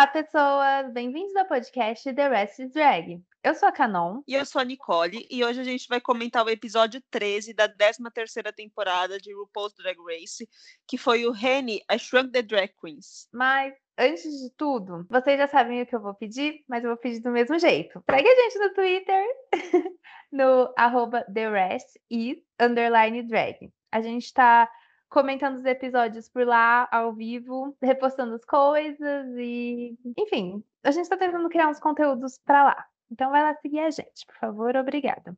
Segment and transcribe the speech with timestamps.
[0.00, 0.90] Olá, pessoas!
[0.94, 3.22] Bem-vindos ao podcast The Rest is Drag.
[3.44, 4.22] Eu sou a Canon.
[4.26, 5.26] E eu sou a Nicole.
[5.30, 9.98] E hoje a gente vai comentar o episódio 13 da 13ª temporada de RuPaul's Drag
[9.98, 10.48] Race,
[10.88, 13.28] que foi o Henny, a Shrunk the Drag Queens.
[13.30, 16.98] Mas, antes de tudo, vocês já sabem o que eu vou pedir, mas eu vou
[16.98, 18.02] pedir do mesmo jeito.
[18.10, 19.24] Segue a gente no Twitter,
[20.32, 23.70] no arroba The Rest e underline drag.
[23.92, 24.66] A gente tá
[25.10, 31.16] comentando os episódios por lá, ao vivo, repostando as coisas e, enfim, a gente está
[31.16, 32.84] tentando criar uns conteúdos para lá.
[33.10, 35.34] Então vai lá seguir a gente, por favor, obrigada.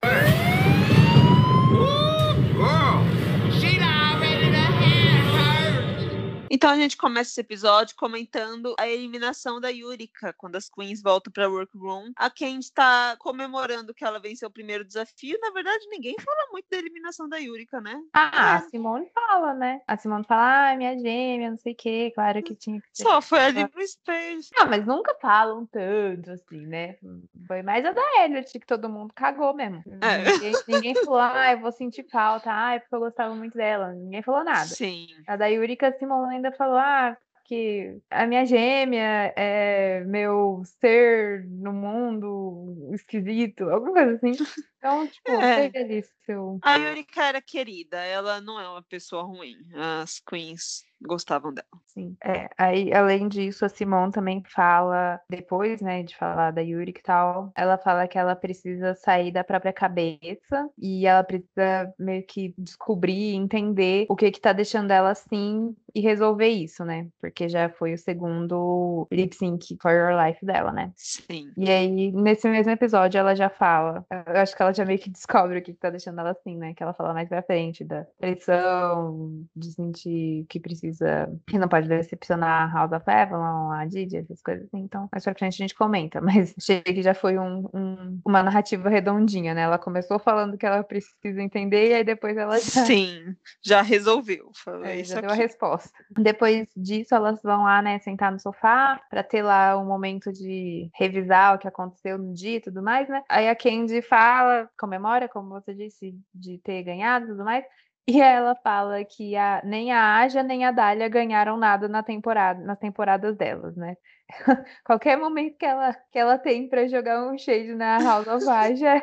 [6.55, 11.33] Então a gente começa esse episódio comentando a eliminação da Yurika, quando as queens voltam
[11.33, 12.13] para workroom.
[12.15, 15.39] A Ken está comemorando que ela venceu o primeiro desafio.
[15.41, 17.99] Na verdade, ninguém fala muito da eliminação da Yurika, né?
[18.13, 18.57] Ah, é.
[18.57, 19.81] a Simone fala, né?
[19.89, 23.03] A Simone fala, ah, minha gêmea, não sei o quê, claro que tinha que ter.
[23.03, 24.51] Só foi ali no Space.
[24.55, 26.99] Não, mas nunca falam tanto, assim, né?
[27.47, 29.83] Foi mais a da Elliot, que todo mundo cagou mesmo.
[30.03, 30.19] É.
[30.19, 33.95] Ninguém, ninguém falou, ah, eu vou sentir falta, ah, é porque eu gostava muito dela.
[33.95, 34.67] Ninguém falou nada.
[34.67, 35.07] Sim.
[35.27, 41.45] A da Yurika, a Simone ainda falou, ah, que a minha gêmea é meu ser
[41.49, 44.33] no mundo esquisito, alguma coisa assim.
[44.83, 45.71] Então, tipo, é.
[45.77, 46.59] ali seu.
[46.61, 49.57] A Yurika era querida, ela não é uma pessoa ruim.
[50.03, 51.67] As queens gostavam dela.
[51.87, 52.17] Sim.
[52.25, 57.03] É, aí, além disso, a Simone também fala, depois, né, de falar da Yuri e
[57.03, 62.55] tal, ela fala que ela precisa sair da própria cabeça e ela precisa meio que
[62.57, 67.09] descobrir, entender o que que tá deixando ela assim e resolver isso, né?
[67.21, 70.93] Porque já foi o segundo lip sync for your life dela, né?
[70.97, 71.53] Sim.
[71.57, 75.11] E aí, nesse mesmo episódio, ela já fala, eu acho que ela já meio que
[75.11, 76.75] descobre o que que tá deixando ela assim, né?
[76.75, 81.89] Que ela fala mais pra frente da pressão, de sentir que precisa que não pode
[81.89, 84.79] decepcionar a House of Avalon, a Didi, essas coisas assim.
[84.79, 86.21] Então, mais pra frente a gente comenta.
[86.23, 89.63] Mas achei que já foi um, um, uma narrativa redondinha, né?
[89.63, 92.85] Ela começou falando que ela precisa entender e aí depois ela já.
[92.87, 94.51] Sim, já resolveu.
[94.85, 95.27] É, já aqui.
[95.27, 95.91] deu a resposta.
[96.11, 100.91] Depois disso, elas vão lá, né, sentar no sofá para ter lá um momento de
[100.95, 103.23] revisar o que aconteceu no dia e tudo mais, né?
[103.29, 107.65] Aí a Candy fala, comemora, como você disse, de ter ganhado e tudo mais.
[108.07, 112.61] E ela fala que a, nem a Aja nem a Dália ganharam nada na temporada,
[112.61, 113.97] nas temporadas delas, né?
[114.85, 119.01] Qualquer momento que ela, que ela tem para jogar um shade na House of Aja,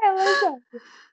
[0.00, 0.60] ela joga.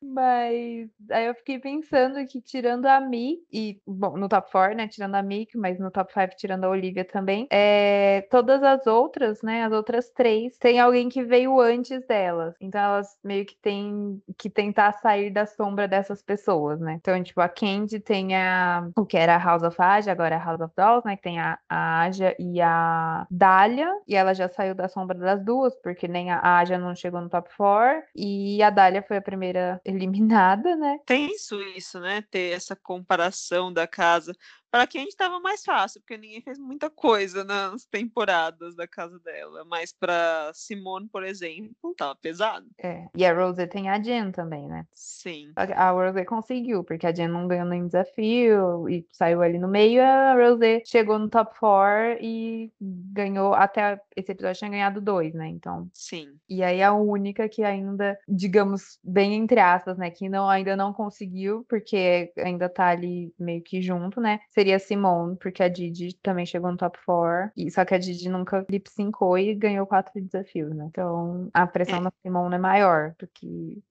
[0.01, 4.87] Mas aí eu fiquei pensando que tirando a Mi, e bom, no top 4, né?
[4.87, 9.41] Tirando a Mick, mas no top 5 tirando a Olivia também, é, todas as outras,
[9.43, 9.63] né?
[9.63, 12.55] As outras três, tem alguém que veio antes delas.
[12.59, 16.93] Então elas meio que têm que tentar sair da sombra dessas pessoas, né?
[16.99, 20.37] Então, tipo, a Candy tem a o que era a House of Aja, agora é
[20.37, 21.15] a House of Dolls, né?
[21.15, 25.43] Que tem a, a Aja e a Dália, e ela já saiu da sombra das
[25.45, 29.21] duas, porque nem a Aja não chegou no top 4, e a Dália foi a
[29.21, 30.97] primeira eliminada, né?
[31.05, 32.23] Tenso isso, né?
[32.31, 34.33] Ter essa comparação da casa.
[34.71, 39.65] Para quem estava mais fácil, porque ninguém fez muita coisa nas temporadas da casa dela.
[39.65, 42.65] Mas para Simone, por exemplo, tava pesado.
[42.81, 43.07] É.
[43.13, 44.85] E a Rose tem a Jen também, né?
[44.93, 45.51] Sim.
[45.55, 50.01] A Rose conseguiu, porque a Jen não ganhou nem desafio e saiu ali no meio.
[50.01, 55.47] A Rose chegou no top 4 e ganhou até esse episódio tinha ganhado dois, né?
[55.49, 55.89] Então.
[55.93, 56.37] Sim.
[56.47, 60.09] E aí a única que ainda, digamos, bem entre aspas, né?
[60.09, 64.39] Que não, ainda não conseguiu, porque ainda tá ali meio que junto, né?
[64.61, 67.51] Seria a Simone, porque a Didi também chegou no top 4.
[67.57, 70.85] E, só que a Didi nunca lip syncou e ganhou quatro desafios, né?
[70.85, 72.01] Então a pressão é.
[72.01, 73.81] na Simone é maior do que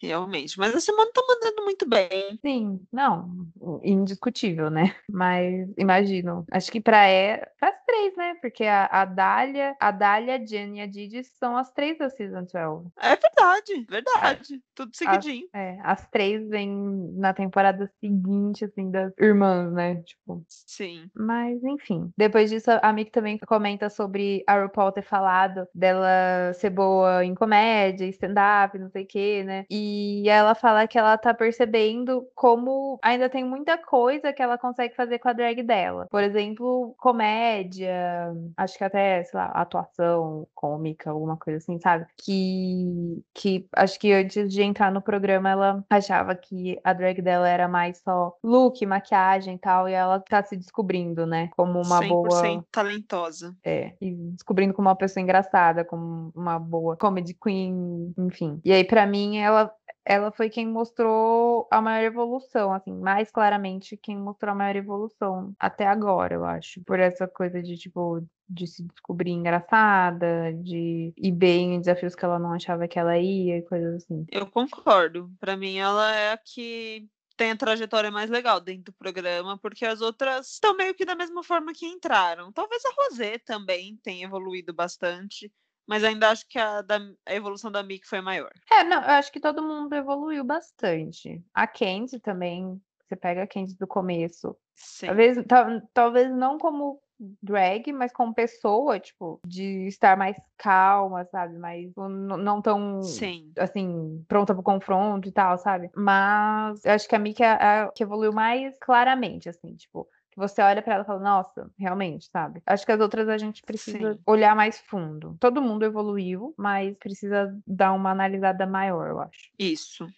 [0.00, 2.38] Realmente, mas a Simone tá mandando muito bem.
[2.40, 3.46] Sim, não,
[3.82, 4.94] indiscutível, né?
[5.10, 8.34] Mas imagino, acho que para é, as três, né?
[8.40, 12.08] Porque a, a Dália, a Dália, a Jenny e a Didi são as três da
[12.08, 12.90] Season 12.
[12.98, 14.54] É verdade, verdade.
[14.54, 14.58] É.
[14.74, 15.48] Tudo seguidinho.
[15.52, 16.70] As, é, as três vêm
[17.16, 19.96] na temporada seguinte, assim, das irmãs, né?
[20.02, 20.44] Tipo.
[20.48, 21.10] Sim.
[21.14, 22.12] Mas, enfim.
[22.16, 27.34] Depois disso, a Mick também comenta sobre a RuPaul ter falado dela ser boa em
[27.34, 29.64] comédia, stand-up, não sei o quê né?
[29.70, 34.94] E ela fala que ela tá percebendo como ainda tem muita coisa que ela consegue
[34.94, 36.06] fazer com a drag dela.
[36.10, 42.06] Por exemplo, comédia, acho que até, sei lá, atuação cômica, alguma coisa assim, sabe?
[42.16, 47.48] Que, que acho que antes de entrar no programa ela achava que a drag dela
[47.48, 51.50] era mais só look, maquiagem e tal, e ela tá se descobrindo, né?
[51.56, 52.64] Como uma 100% boa.
[52.70, 53.56] talentosa.
[53.64, 58.60] É, e descobrindo como uma pessoa engraçada, como uma boa comedy queen, enfim.
[58.64, 59.72] E aí, para mim, ela
[60.04, 65.54] ela foi quem mostrou a maior evolução, assim, mais claramente quem mostrou a maior evolução
[65.58, 66.82] até agora, eu acho.
[66.84, 72.24] Por essa coisa de, tipo, de se descobrir engraçada, de ir bem em desafios que
[72.24, 74.24] ela não achava que ela ia e coisas assim.
[74.30, 75.30] Eu concordo.
[75.38, 77.06] Para mim, ela é a que
[77.36, 81.14] tem a trajetória mais legal dentro do programa, porque as outras estão meio que da
[81.14, 82.52] mesma forma que entraram.
[82.52, 85.50] Talvez a Rosé também tenha evoluído bastante,
[85.90, 88.52] mas ainda acho que a, da, a evolução da Mick foi maior.
[88.70, 91.42] É, não, eu acho que todo mundo evoluiu bastante.
[91.52, 94.56] A Candy também, você pega a Candy do começo.
[94.76, 95.08] Sim.
[95.08, 97.00] Talvez, tal, talvez não como
[97.42, 101.58] drag, mas como pessoa, tipo, de estar mais calma, sabe?
[101.58, 103.52] Mais não tão Sim.
[103.58, 105.90] assim, pronta pro confronto e tal, sabe?
[105.96, 110.08] Mas eu acho que a Mika é a que evoluiu mais claramente, assim, tipo,
[110.40, 112.62] você olha para ela e fala, nossa, realmente, sabe?
[112.66, 114.20] Acho que as outras a gente precisa Sim.
[114.26, 115.36] olhar mais fundo.
[115.38, 119.50] Todo mundo evoluiu, mas precisa dar uma analisada maior, eu acho.
[119.58, 120.08] Isso.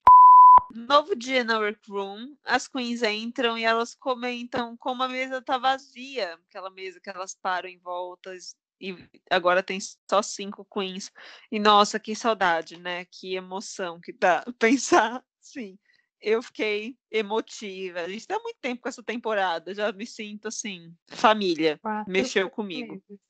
[0.74, 6.38] Novo dia na workroom, as queens entram e elas comentam como a mesa tá vazia,
[6.48, 8.96] aquela mesa que elas param em voltas e
[9.30, 9.78] agora tem
[10.10, 11.12] só cinco queens.
[11.50, 13.04] E nossa, que saudade, né?
[13.04, 15.78] Que emoção que dá pensar, sim.
[16.22, 18.00] Eu fiquei emotiva.
[18.00, 21.78] A gente tá muito tempo com essa temporada, já me sinto assim, família.
[21.82, 22.92] Quatro Mexeu comigo.
[22.92, 23.20] meses.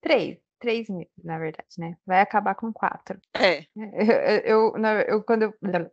[0.00, 0.38] Três.
[0.60, 1.94] Três meses, na verdade, né?
[2.06, 3.20] Vai acabar com quatro.
[3.34, 3.66] É,
[4.46, 5.54] Eu, eu, eu, quando eu,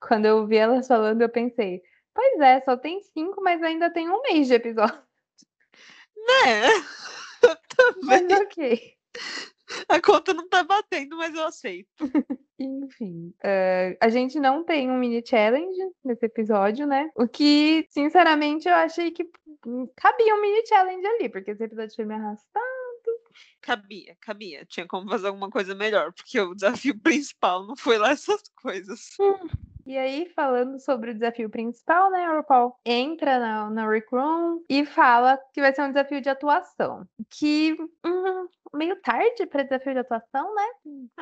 [0.00, 1.80] quando eu vi elas falando, eu pensei,
[2.12, 5.00] pois é, só tem cinco, mas ainda tem um mês de episódio.
[6.16, 6.62] né?
[7.42, 7.56] Eu
[8.02, 8.42] Mas também.
[8.42, 8.96] ok.
[9.88, 11.88] A conta não tá batendo, mas eu aceito.
[12.58, 17.10] Enfim, eh, a gente não tem um mini challenge nesse episódio, né?
[17.14, 19.24] O que, sinceramente, eu achei que
[19.66, 22.62] hum, cabia um mini challenge ali, porque esse episódio foi me arrastar.
[23.60, 24.64] Cabia, cabia.
[24.66, 29.16] Tinha como fazer alguma coisa melhor, porque o desafio principal não foi lá essas coisas.
[29.86, 34.62] E aí, falando sobre o desafio principal, né, a RuPaul entra na, na Rec Room
[34.68, 37.06] e fala que vai ser um desafio de atuação.
[37.28, 40.66] Que hum, meio tarde para desafio de atuação, né?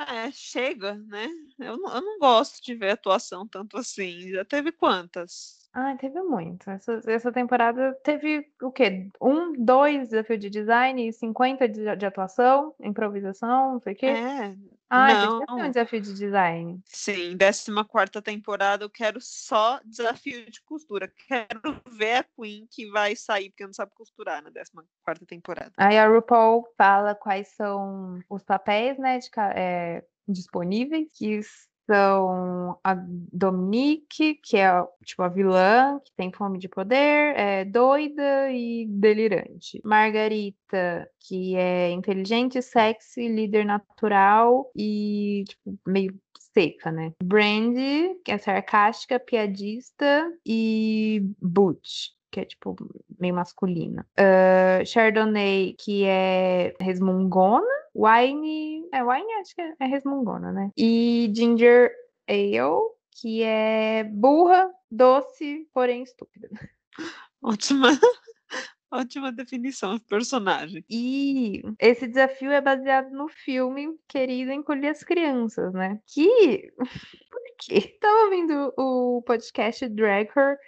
[0.06, 1.28] É, chega, né?
[1.58, 4.30] Eu não, eu não gosto de ver atuação tanto assim.
[4.30, 5.58] Já teve quantas?
[5.72, 6.68] Ah, teve muito.
[6.70, 9.08] Essa, essa temporada teve o quê?
[9.20, 14.06] Um, dois desafios de design e 50 de, de atuação, improvisação, não sei o quê.
[14.06, 14.56] É,
[14.90, 15.46] Ah, não.
[15.46, 16.80] ter um desafio de design.
[16.86, 21.12] sim, 14 temporada eu quero só desafio de costura.
[21.28, 25.72] Quero ver a Queen que vai sair, porque não sabe costurar na 14 temporada.
[25.76, 31.40] Aí a RuPaul fala quais são os papéis, né, de é, disponíveis, que
[31.86, 32.94] são a
[33.32, 34.70] Dominique, que é
[35.04, 39.80] tipo a vilã, que tem fome de poder, é doida e delirante.
[39.82, 46.14] Margarita, que é inteligente, sexy, líder natural e tipo, meio
[46.52, 47.12] seca, né?
[47.22, 52.76] Brandy, que é sarcástica, piadista e Butch, que é tipo
[53.18, 54.06] meio masculina.
[54.18, 57.66] Uh, Chardonnay, que é resmungona.
[57.94, 58.88] Wine.
[58.92, 60.70] É, wine acho que é, é resmungona, né?
[60.76, 61.90] E Ginger
[62.28, 62.90] Ale,
[63.20, 66.48] que é burra, doce, porém estúpida.
[67.40, 67.88] Ótima,
[68.90, 70.84] ótima definição de personagem.
[70.90, 76.00] E esse desafio é baseado no filme Querido Encolher as Crianças, né?
[76.06, 76.72] Que.
[77.30, 77.96] Por quê?
[78.00, 80.58] Tava ouvindo o podcast Drag Her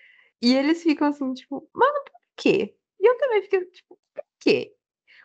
[0.43, 2.75] e eles ficam assim, tipo, mano, por quê?
[3.00, 4.75] E eu também fiquei, tipo, por quê?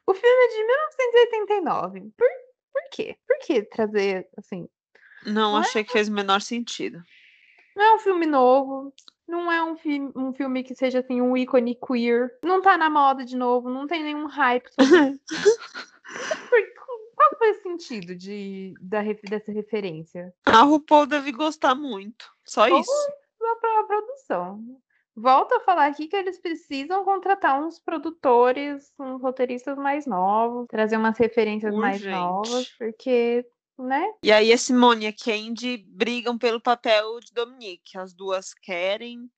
[0.08, 2.02] O filme é de 1989.
[2.18, 2.28] Por,
[2.74, 3.18] por quê?
[3.28, 4.68] Por que trazer, assim,
[5.26, 5.62] Não, Não é?
[5.62, 7.02] achei que fez o menor sentido.
[7.76, 8.94] não é um filme novo,
[9.28, 12.90] não é um, fi um filme que seja, assim, um ícone queer, não tá na
[12.90, 15.20] moda de novo, não tem nenhum hype sobre
[17.16, 20.34] Qual foi o sentido de, da, dessa referência?
[20.46, 22.30] A RuPaul deve gostar muito.
[22.46, 22.92] Só Ou- isso.
[23.38, 24.82] Só pra produção.
[25.16, 30.98] Volto a falar aqui que eles precisam contratar uns produtores, uns roteiristas mais novos, trazer
[30.98, 32.16] umas referências mais Urgente.
[32.16, 33.46] novas, porque,
[33.80, 34.06] né?
[34.22, 37.98] E aí a Simone e a Candy brigam pelo papel de Dominique.
[37.98, 39.32] As duas querem,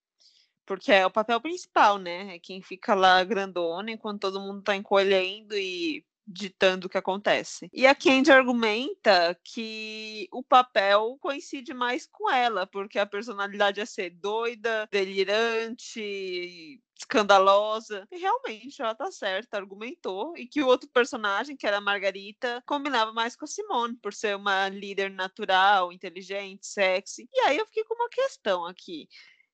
[0.66, 2.36] porque é o papel principal, né?
[2.36, 7.70] É quem fica lá grandona enquanto todo mundo tá encolhendo e ditando o que acontece.
[7.72, 13.86] E a Candy argumenta que o papel coincide mais com ela, porque a personalidade é
[13.86, 18.08] ser doida, delirante, escandalosa.
[18.12, 20.36] E realmente ela tá certa, argumentou.
[20.36, 24.14] E que o outro personagem, que era a Margarita, combinava mais com a Simone, por
[24.14, 27.30] ser uma líder natural, inteligente, sexy.
[27.32, 29.08] E aí eu fiquei com uma questão aqui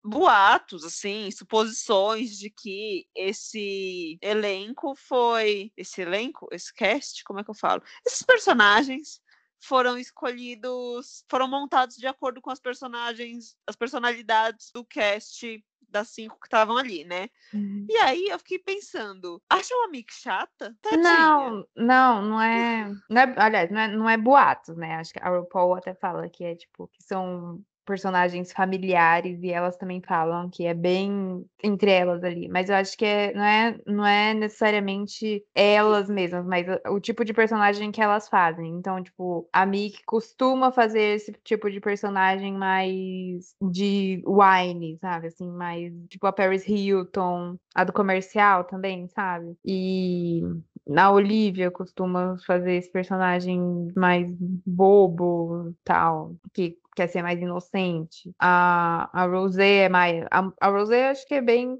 [0.04, 5.72] boatos, assim, suposições de que esse elenco foi.
[5.78, 7.82] Esse elenco, esse cast, como é que eu falo?
[8.06, 9.22] Esses personagens
[9.62, 16.40] foram escolhidos, foram montados de acordo com as personagens, as personalidades do cast das cinco
[16.40, 17.30] que estavam ali, né?
[17.54, 17.86] Uhum.
[17.88, 20.76] E aí eu fiquei pensando, acham a Mick chata?
[20.82, 21.02] Tadinha.
[21.02, 23.36] Não, não, não é, não é.
[23.38, 24.96] Aliás, não é, não é boatos, né?
[24.96, 29.78] Acho que a RuPaul até fala que é tipo, que são personagens familiares e elas
[29.78, 33.80] também falam que é bem entre elas ali, mas eu acho que é, não, é,
[33.86, 38.70] não é necessariamente elas mesmas, mas o, tipo de personagem que elas fazem.
[38.76, 45.28] Então, tipo, a Mick costuma fazer esse tipo de personagem mais de wine, sabe?
[45.28, 49.56] Assim, mais tipo a Paris Hilton, a do comercial também, sabe?
[49.66, 50.42] E
[50.88, 54.28] na Olivia costuma fazer esse personagem mais
[54.66, 58.34] bobo, tal, que quer ser mais inocente.
[58.40, 60.26] A, a Rosé é mais.
[60.32, 61.80] A, a Rosé acho que é bem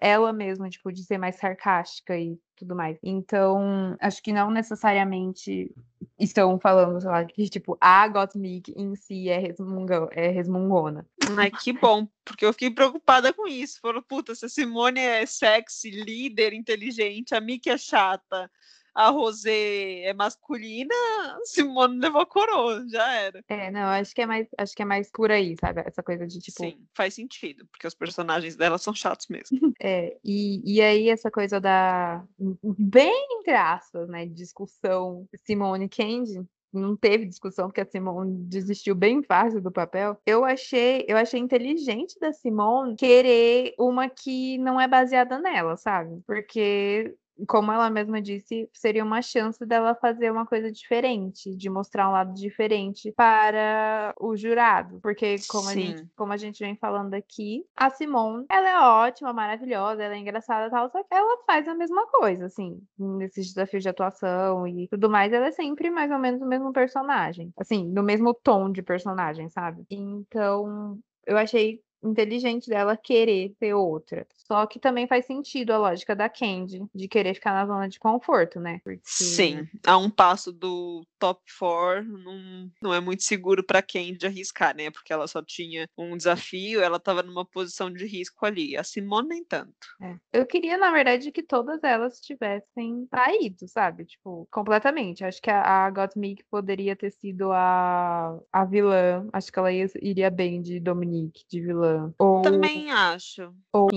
[0.00, 2.98] ela mesma, tipo, de ser mais sarcástica e tudo mais.
[3.02, 5.70] Então, acho que não necessariamente
[6.18, 11.06] estão falando, sei lá, que tipo, a Gottmik em si é, resmunga, é resmungona.
[11.36, 13.80] Ai, que bom, porque eu fiquei preocupada com isso.
[13.80, 18.50] Falou, puta, se a Simone é sexy, líder, inteligente, a Mickey é chata,
[18.96, 20.94] a Rosé é masculina,
[21.44, 23.44] Simone levou a coroa, já era.
[23.46, 25.82] É, não, acho que é mais, acho que é mais por aí, sabe?
[25.84, 26.64] Essa coisa de tipo.
[26.64, 29.46] Sim, faz sentido, porque os personagens dela são chatos mesmo.
[29.78, 32.24] É, e, e aí essa coisa da.
[32.38, 34.24] Bem entre aspas, né?
[34.24, 40.16] Discussão Simone Candy, não teve discussão porque a Simone desistiu bem fácil do papel.
[40.24, 46.22] Eu achei, eu achei inteligente da Simone querer uma que não é baseada nela, sabe?
[46.26, 47.14] Porque
[47.46, 52.12] como ela mesma disse, seria uma chance dela fazer uma coisa diferente, de mostrar um
[52.12, 55.00] lado diferente para o jurado.
[55.00, 59.32] Porque, como, a gente, como a gente vem falando aqui, a Simone, ela é ótima,
[59.32, 63.48] maravilhosa, ela é engraçada e tal, só que ela faz a mesma coisa, assim, nesses
[63.48, 67.52] desafios de atuação e tudo mais, ela é sempre mais ou menos o mesmo personagem.
[67.58, 69.84] Assim, no mesmo tom de personagem, sabe?
[69.90, 74.26] Então, eu achei inteligente dela querer ter outra.
[74.46, 77.98] Só que também faz sentido a lógica da Candy de querer ficar na zona de
[77.98, 78.80] conforto, né?
[78.84, 79.00] Porque...
[79.04, 84.76] Sim, a um passo do top 4 não, não é muito seguro para Candy arriscar,
[84.76, 84.90] né?
[84.90, 88.76] Porque ela só tinha um desafio, ela estava numa posição de risco ali.
[88.76, 89.74] A Simone nem tanto.
[90.00, 90.16] É.
[90.32, 94.04] Eu queria, na verdade, que todas elas tivessem saído, sabe?
[94.04, 95.24] Tipo, completamente.
[95.24, 99.28] Acho que a, a Gottmik poderia ter sido a, a vilã.
[99.32, 101.85] Acho que ela ia, iria bem de Dominique, de vilã.
[102.18, 103.52] Ou, Também acho.
[103.72, 103.88] Ou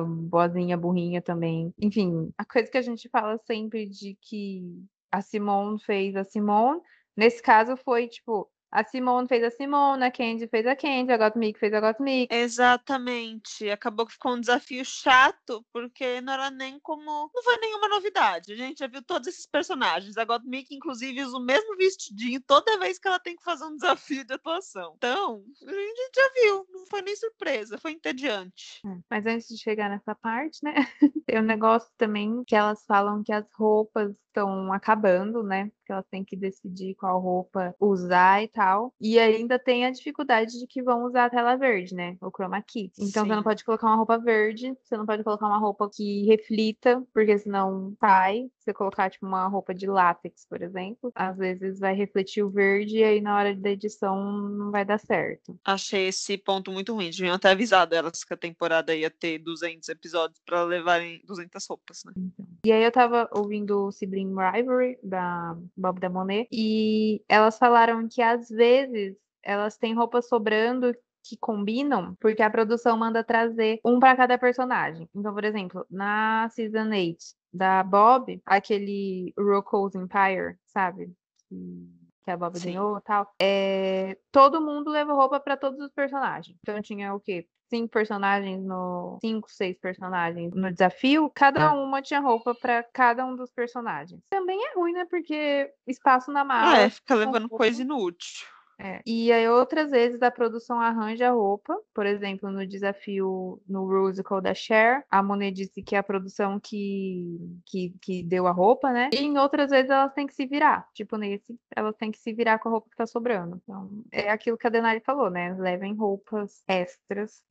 [0.00, 1.72] boazinha, burrinha também.
[1.78, 4.62] Enfim, a coisa que a gente fala sempre de que
[5.10, 6.80] a Simone fez a Simone,
[7.16, 11.16] nesse caso foi tipo, a Simone fez a Simone, a Candy fez a Candy, a
[11.16, 12.34] Gottmik fez a Gottmik.
[12.34, 13.70] Exatamente.
[13.70, 17.30] Acabou que ficou um desafio chato, porque não era nem como.
[17.32, 18.52] Não foi nenhuma novidade.
[18.52, 20.16] A gente já viu todos esses personagens.
[20.16, 23.76] A Gottmik, inclusive, usa o mesmo vestidinho toda vez que ela tem que fazer um
[23.76, 24.94] desafio de atuação.
[24.96, 26.66] Então, a gente já viu.
[26.72, 28.80] Não foi nem surpresa, foi entediante.
[28.84, 30.74] É, mas antes de chegar nessa parte, né?
[31.26, 35.70] tem um negócio também que elas falam que as roupas estão acabando, né?
[35.86, 38.63] Que elas têm que decidir qual roupa usar e tal.
[39.00, 42.16] E ainda tem a dificuldade de que vão usar a tela verde, né?
[42.20, 42.90] O chroma key.
[42.98, 43.28] Então Sim.
[43.28, 47.02] você não pode colocar uma roupa verde, você não pode colocar uma roupa que reflita,
[47.12, 48.48] porque senão sai.
[48.58, 52.50] Se você colocar tipo uma roupa de látex, por exemplo, às vezes vai refletir o
[52.50, 54.16] verde e aí na hora da edição
[54.48, 55.58] não vai dar certo.
[55.64, 57.10] Achei esse ponto muito ruim.
[57.10, 62.02] Deviam ter avisado elas que a temporada ia ter 200 episódios para levarem 200 roupas,
[62.04, 62.12] né?
[62.16, 62.46] Então.
[62.64, 68.08] E aí eu tava ouvindo o Sibling Rivalry, da Bob da Monet, e elas falaram
[68.08, 70.94] que às vezes elas têm roupas sobrando
[71.26, 75.08] que combinam, porque a produção manda trazer um para cada personagem.
[75.14, 77.16] Então, por exemplo, na Season 8
[77.52, 81.10] da Bob, aquele Rocco's Empire, sabe?
[81.48, 83.32] Que a Bob ganhou e tal.
[83.40, 86.56] É, todo mundo leva roupa para todos os personagens.
[86.62, 87.46] Então tinha o quê?
[87.74, 89.18] cinco personagens no.
[89.20, 91.74] Cinco, seis personagens no desafio, cada ah.
[91.74, 94.20] uma tinha roupa para cada um dos personagens.
[94.30, 95.04] Também é ruim, né?
[95.08, 96.72] Porque espaço na mala.
[96.72, 98.46] Ah, é, fica levando coisa inútil.
[98.78, 99.00] É.
[99.06, 104.54] E aí outras vezes a produção arranja roupa, por exemplo, no desafio no musical da
[104.54, 109.10] Cher, a Monet disse que é a produção que, que, que deu a roupa, né?
[109.12, 110.88] E em outras vezes elas têm que se virar.
[110.92, 113.60] Tipo, nesse, elas têm que se virar com a roupa que tá sobrando.
[113.62, 115.54] Então, é aquilo que a Denari falou, né?
[115.54, 117.42] Levem roupas extras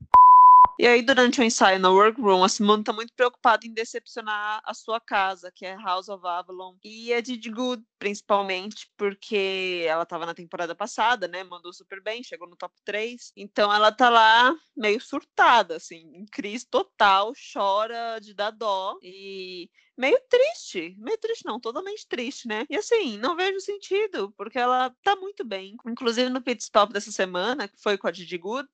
[0.80, 4.74] E aí, durante o ensaio na workroom, a Simone tá muito preocupada em decepcionar a
[4.74, 10.25] sua casa, que é House of Avalon, e a Didi Good, principalmente, porque ela tava
[10.25, 11.44] na temporada passada, né?
[11.44, 13.32] Mandou super bem, chegou no top 3.
[13.38, 19.70] Então ela tá lá meio surtada, assim, em crise total, chora de dar dó e
[19.96, 20.96] meio triste.
[20.98, 22.65] Meio triste, não, totalmente triste, né?
[22.68, 25.77] E assim, não vejo sentido, porque ela tá muito bem.
[25.86, 28.68] Inclusive no pit stop dessa semana, que foi com a Didi Good,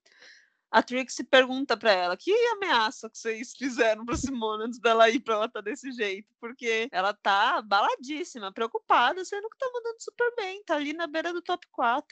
[0.72, 5.20] a Trixie pergunta para ela que ameaça que vocês fizeram pra Simone antes dela ir
[5.20, 10.34] pra ela tá desse jeito, porque ela tá baladíssima, preocupada, sendo que tá mandando super
[10.36, 12.08] bem, tá ali na beira do top 4.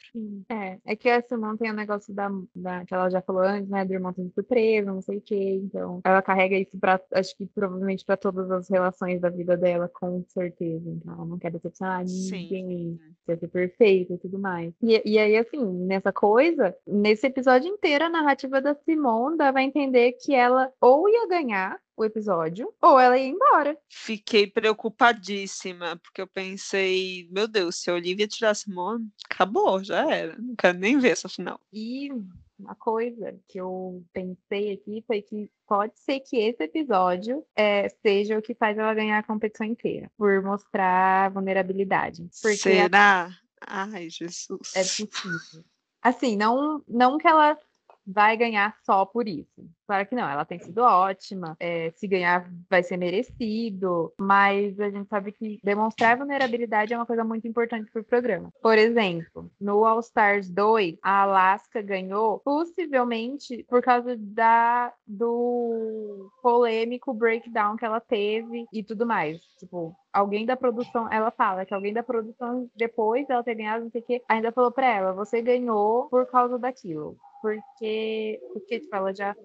[0.49, 3.43] É, é que a Simone tem o um negócio da, da, que ela já falou
[3.43, 6.99] antes, né, do irmão de surpresa, não sei o quê, então ela carrega isso pra,
[7.13, 11.37] acho que provavelmente para todas as relações da vida dela, com certeza, então ela não
[11.37, 14.73] quer decepcionar ninguém, quer ser perfeita e tudo mais.
[14.81, 19.63] E, e aí, assim, nessa coisa, nesse episódio inteiro, a narrativa narrativa da Simone a
[19.63, 23.77] entender que ela ou ia ganhar o episódio, ou ela ia embora.
[23.89, 30.09] Fiquei preocupadíssima, porque eu pensei, meu Deus, se a Olivia tirar a Simone, acabou, já
[30.09, 30.37] era.
[30.37, 31.59] Não quero nem ver essa final.
[31.73, 32.11] E
[32.59, 38.37] uma coisa que eu pensei aqui foi que pode ser que esse episódio é, seja
[38.37, 42.27] o que faz ela ganhar a competição inteira, por mostrar vulnerabilidade.
[42.31, 43.29] Será?
[43.61, 43.87] A...
[43.91, 44.75] Ai, Jesus.
[44.75, 45.65] É possível.
[45.99, 47.57] Assim, não, não que ela
[48.07, 49.69] vai ganhar só por isso.
[49.87, 51.55] Claro que não, ela tem sido ótima.
[51.59, 54.13] É, se ganhar, vai ser merecido.
[54.19, 58.51] Mas a gente sabe que demonstrar vulnerabilidade é uma coisa muito importante para o programa.
[58.61, 67.13] Por exemplo, no All Stars 2, a Alaska ganhou possivelmente por causa da, do polêmico
[67.13, 69.39] breakdown que ela teve e tudo mais.
[69.57, 73.91] Tipo, alguém da produção, ela fala que alguém da produção, depois dela ter ganhado, não
[73.91, 77.17] sei o que, ainda falou para ela: você ganhou por causa daquilo.
[77.41, 79.35] Porque, porque tipo, ela já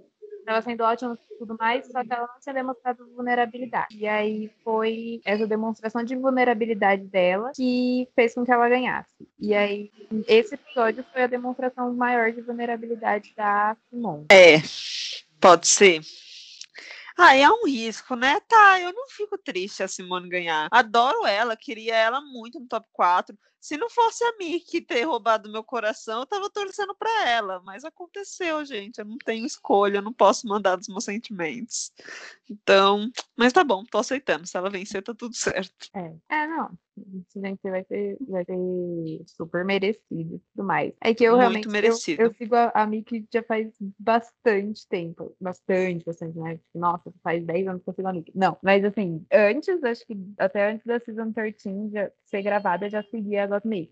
[0.43, 3.97] estava sendo ótima e tudo mais, só que ela não tinha demonstrado vulnerabilidade.
[3.97, 9.11] E aí foi essa demonstração de vulnerabilidade dela que fez com que ela ganhasse.
[9.39, 9.91] E aí,
[10.27, 14.27] esse episódio foi a demonstração maior de vulnerabilidade da Simone.
[14.31, 14.59] É,
[15.41, 16.01] pode ser.
[17.17, 18.41] Ah, é um risco, né?
[18.49, 20.69] Tá, eu não fico triste a Simone ganhar.
[20.71, 23.37] Adoro ela, queria ela muito no top 4.
[23.63, 27.63] Se não fosse a Mickey ter roubado meu coração, eu tava torcendo para ela.
[27.65, 28.99] Mas aconteceu, gente.
[28.99, 31.93] Eu não tenho escolha, eu não posso mandar dos meus sentimentos.
[32.51, 34.49] Então, mas tá bom, tô aceitando.
[34.49, 35.89] Se ela vencer, tá tudo certo.
[35.95, 36.77] É, é não.
[37.29, 38.57] Se vencer, vai ser, vai ser
[39.27, 40.93] super merecido e tudo mais.
[41.01, 41.69] É que eu Muito realmente.
[41.69, 42.21] merecido.
[42.21, 45.35] Eu, eu sigo a, a Mickey já faz bastante tempo.
[45.41, 46.61] Bastante, bastante, né?
[46.75, 48.33] Nossa, faz 10 anos que eu sigo a Mickey.
[48.35, 52.91] Não, mas assim, antes, acho que até antes da Season 13 já ser gravada, eu
[52.91, 53.47] já seguia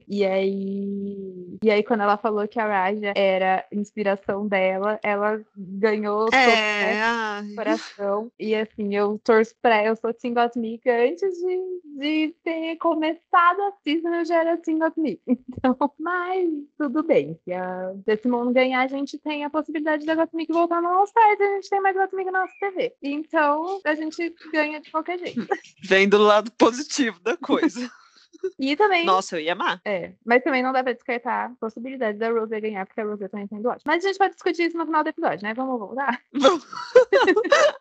[0.09, 1.59] E aí.
[1.63, 7.55] E aí, quando ela falou que a Raja era inspiração dela, ela ganhou é, o
[7.55, 8.33] coração.
[8.39, 13.73] E assim, eu torço pra eu sou Team Gottmik antes de, de ter começado a
[13.83, 15.21] season, eu já era Team Gottmik.
[15.27, 17.39] Então, mas tudo bem.
[17.45, 21.43] Se a Simone ganhar, a gente tem a possibilidade da Gottmik voltar no All-Stars e
[21.43, 22.95] a gente tem mais Gottmik na nossa TV.
[23.03, 25.47] Então, a gente ganha de qualquer jeito.
[25.85, 27.91] Vem do lado positivo da coisa.
[28.59, 29.05] E também.
[29.05, 29.81] Nossa, eu ia amar.
[29.85, 33.29] É, mas também não dá pra descartar a possibilidade da Rose ganhar, porque a Rose
[33.29, 33.83] também tem ótimo.
[33.87, 35.55] Mas a gente pode discutir isso no final do episódio, né?
[35.55, 36.23] Vamos voltar?
[36.33, 36.65] Vamos.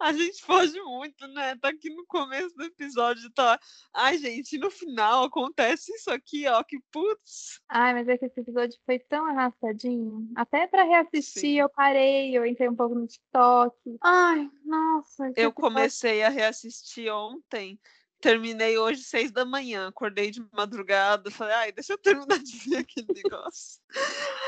[0.00, 1.56] a gente foge muito, né?
[1.56, 3.58] Tá aqui no começo do episódio, tá?
[3.94, 7.60] Ai, gente, no final acontece isso aqui, ó, que putz.
[7.68, 10.28] Ai, mas é que esse episódio foi tão arrastadinho.
[10.34, 11.60] Até pra reassistir, Sim.
[11.60, 13.76] eu parei, eu entrei um pouco no TikTok.
[14.02, 15.32] Ai, nossa.
[15.36, 17.78] Eu comecei a reassistir ontem
[18.26, 22.78] terminei hoje seis da manhã, acordei de madrugada, falei, ai, deixa eu terminar de ver
[22.78, 23.80] aquele negócio.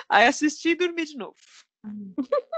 [0.08, 1.36] Aí assisti e dormi de novo.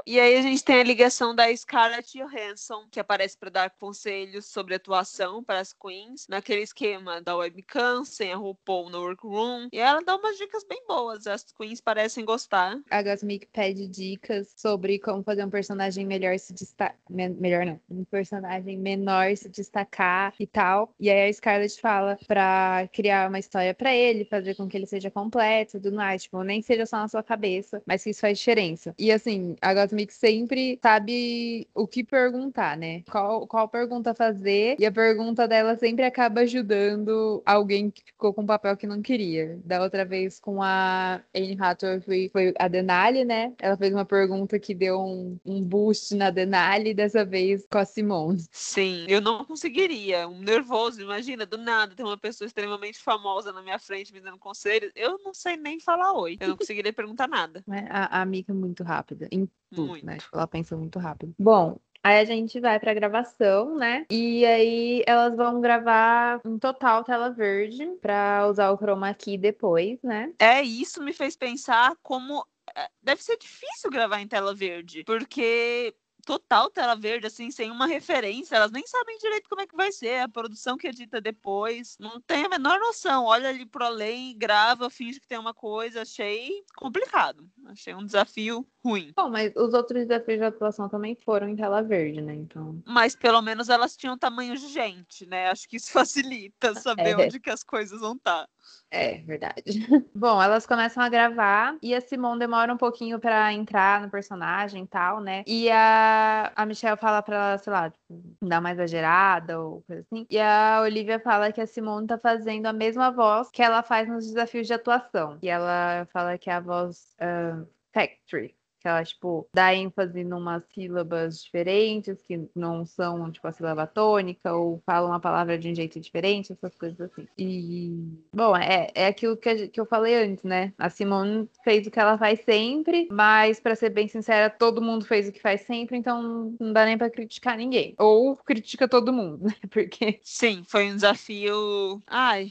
[0.07, 4.47] E aí a gente tem a ligação da Scarlett Johansson, que aparece para dar conselhos
[4.47, 9.69] sobre atuação para as queens, naquele esquema da webcam, sem a RuPaul no workroom.
[9.73, 12.81] E ela dá umas dicas bem boas, as queens parecem gostar.
[12.90, 16.97] A Gasmic pede dicas sobre como fazer um personagem melhor se destacar.
[17.09, 20.95] Me melhor não, um personagem menor se destacar e tal.
[20.99, 24.87] E aí a Scarlett fala para criar uma história para ele, fazer com que ele
[24.87, 28.38] seja completo, tudo mais, tipo, nem seja só na sua cabeça, mas que isso faz
[28.38, 28.95] diferença.
[28.99, 33.02] E assim, a Gottmik sempre sabe o que perguntar, né?
[33.11, 38.42] Qual, qual pergunta fazer, e a pergunta dela sempre acaba ajudando alguém que ficou com
[38.42, 39.61] um papel que não queria.
[39.64, 43.52] Da outra vez com a Anne Hathaway foi, foi a Denali, né?
[43.59, 47.85] Ela fez uma pergunta que deu um, um boost na Denali, dessa vez com a
[47.85, 48.40] Simone.
[48.50, 50.26] Sim, eu não conseguiria.
[50.26, 54.38] Um nervoso, imagina, do nada tem uma pessoa extremamente famosa na minha frente me dando
[54.38, 54.90] conselhos.
[54.94, 56.37] Eu não sei nem falar oi.
[56.40, 57.62] Eu não conseguiria perguntar nada.
[57.90, 60.07] A, a amiga é muito rápida rápida em tudo, Muito.
[60.07, 60.19] né?
[60.19, 61.35] Tipo, ela pensa muito rápido.
[61.39, 64.07] Bom, Aí a gente vai pra gravação, né?
[64.11, 70.03] E aí elas vão gravar em total tela verde pra usar o chroma key depois,
[70.03, 70.33] né?
[70.39, 72.43] É, isso me fez pensar como
[72.75, 77.87] é, deve ser difícil gravar em tela verde, porque total tela verde, assim, sem uma
[77.87, 81.96] referência, elas nem sabem direito como é que vai ser, a produção que edita depois,
[81.98, 86.02] não tem a menor noção, olha ali pro além, grava, finge que tem uma coisa,
[86.02, 89.12] achei complicado, achei um desafio ruim.
[89.16, 92.35] Bom, mas os outros desafios de atuação também foram em tela verde, né?
[92.35, 92.83] Então.
[92.87, 95.48] Mas pelo menos elas tinham tamanho de gente, né?
[95.50, 97.26] Acho que isso facilita saber É.
[97.26, 98.48] onde que as coisas vão estar.
[98.90, 99.62] É, verdade.
[100.14, 104.83] Bom, elas começam a gravar e a Simone demora um pouquinho pra entrar no personagem
[104.83, 105.44] e tal, né?
[105.46, 110.03] E a, a Michelle fala pra ela, sei lá, tipo, dar uma exagerada ou coisa
[110.03, 110.27] assim.
[110.29, 114.09] E a Olivia fala que a Simone tá fazendo a mesma voz que ela faz
[114.09, 115.38] nos desafios de atuação.
[115.40, 118.60] E ela fala que é a voz ah, factory.
[118.81, 124.55] Que ela, tipo, dá ênfase numas sílabas diferentes, que não são, tipo, a sílaba tônica,
[124.55, 127.29] ou fala uma palavra de um jeito diferente, essas coisas assim.
[127.37, 127.93] E,
[128.35, 130.73] bom, é, é aquilo que, a que eu falei antes, né?
[130.79, 135.05] A Simone fez o que ela faz sempre, mas, pra ser bem sincera, todo mundo
[135.05, 137.95] fez o que faz sempre, então não dá nem pra criticar ninguém.
[137.99, 139.55] Ou critica todo mundo, né?
[139.71, 140.21] Porque.
[140.23, 142.03] Sim, foi um desafio.
[142.07, 142.51] Ai,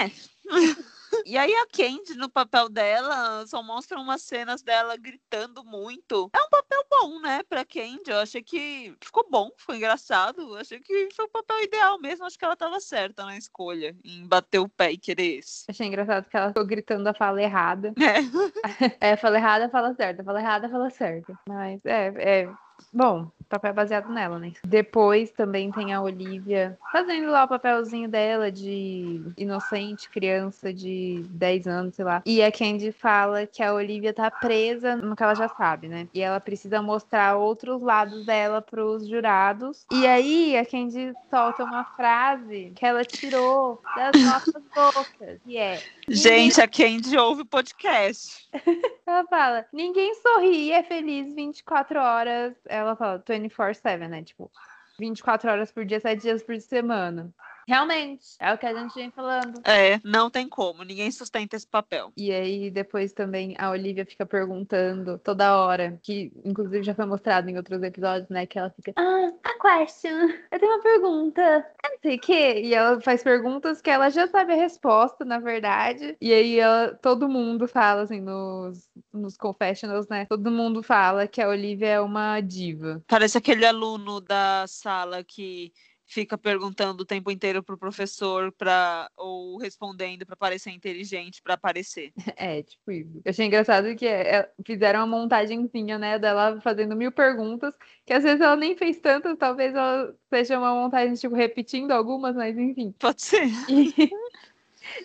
[0.00, 0.10] É.
[1.24, 6.30] E aí a Candy, no papel dela, só mostra umas cenas dela gritando muito.
[6.34, 8.10] É um papel bom, né, pra Candy.
[8.10, 10.40] Eu achei que ficou bom, ficou engraçado.
[10.40, 12.24] Eu achei que foi o papel ideal mesmo.
[12.24, 15.64] Acho que ela tava certa na escolha, em bater o pé e querer esse.
[15.68, 17.92] Achei engraçado que ela ficou gritando a fala errada.
[17.98, 18.24] É.
[19.00, 20.24] É, fala errada, fala certa.
[20.24, 21.38] Fala errada, fala certa.
[21.48, 22.48] Mas é, é.
[22.92, 24.52] Bom, o papel é baseado nela, né?
[24.64, 31.66] Depois também tem a Olivia fazendo lá o papelzinho dela de inocente, criança de 10
[31.66, 32.22] anos, sei lá.
[32.24, 36.08] E a Candy fala que a Olivia tá presa no que ela já sabe, né?
[36.14, 39.86] E ela precisa mostrar outros lados dela pros jurados.
[39.92, 45.80] E aí a Candy solta uma frase que ela tirou das nossas bocas, que é
[46.08, 48.46] Gente, a Candy ouve o podcast.
[49.06, 52.54] Ela fala, ninguém sorri e é feliz 24 horas.
[52.66, 54.22] Ela fala 24-7, né?
[54.22, 54.50] Tipo,
[54.98, 57.32] 24 horas por dia, 7 dias por semana.
[57.66, 59.60] Realmente, é o que a gente vem falando.
[59.64, 60.82] É, não tem como.
[60.82, 62.12] Ninguém sustenta esse papel.
[62.16, 67.48] E aí, depois também a Olivia fica perguntando toda hora, que inclusive já foi mostrado
[67.48, 68.46] em outros episódios, né?
[68.46, 72.60] Que ela fica, ah, a question, eu tenho uma pergunta, eu não sei o quê.
[72.64, 76.16] E ela faz perguntas que ela já sabe a resposta, na verdade.
[76.20, 80.26] E aí ela, todo mundo fala, assim, nos, nos confessionals, né?
[80.26, 83.02] Todo mundo fala que a Olivia é uma diva.
[83.06, 85.72] Parece aquele aluno da sala que
[86.14, 92.12] fica perguntando o tempo inteiro pro professor para ou respondendo para parecer inteligente para aparecer.
[92.36, 93.20] É, tipo isso.
[93.24, 97.74] Eu achei engraçado que é- fizeram uma montagenzinha, né, dela fazendo mil perguntas,
[98.06, 102.34] que às vezes ela nem fez tantas, talvez ela seja uma montagem, tipo, repetindo algumas,
[102.36, 102.94] mas enfim.
[102.98, 103.42] Pode ser.
[103.68, 103.94] E,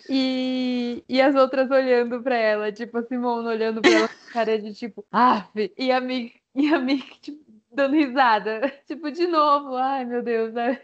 [0.08, 4.60] e, e as outras olhando pra ela, tipo, a Simone olhando pra ela com cara
[4.60, 8.60] de tipo, ah, e a Mick, e a Mick, tipo, dando risada.
[8.86, 10.52] Tipo, de novo, ai meu Deus.
[10.52, 10.80] né?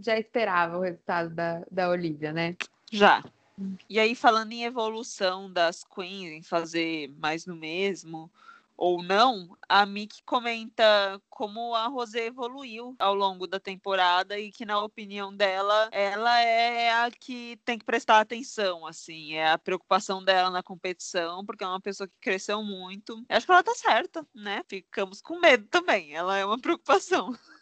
[0.00, 2.56] Já esperava o resultado da, da Olivia, né?
[2.90, 3.22] Já.
[3.88, 8.30] E aí, falando em evolução das queens, em fazer mais no mesmo
[8.78, 14.64] ou não, a Mick comenta como a Rosé evoluiu ao longo da temporada e que,
[14.64, 20.22] na opinião dela, ela é a que tem que prestar atenção, assim, é a preocupação
[20.24, 23.14] dela na competição, porque é uma pessoa que cresceu muito.
[23.28, 24.62] Eu acho que ela tá certa, né?
[24.68, 27.32] Ficamos com medo também, ela é uma preocupação.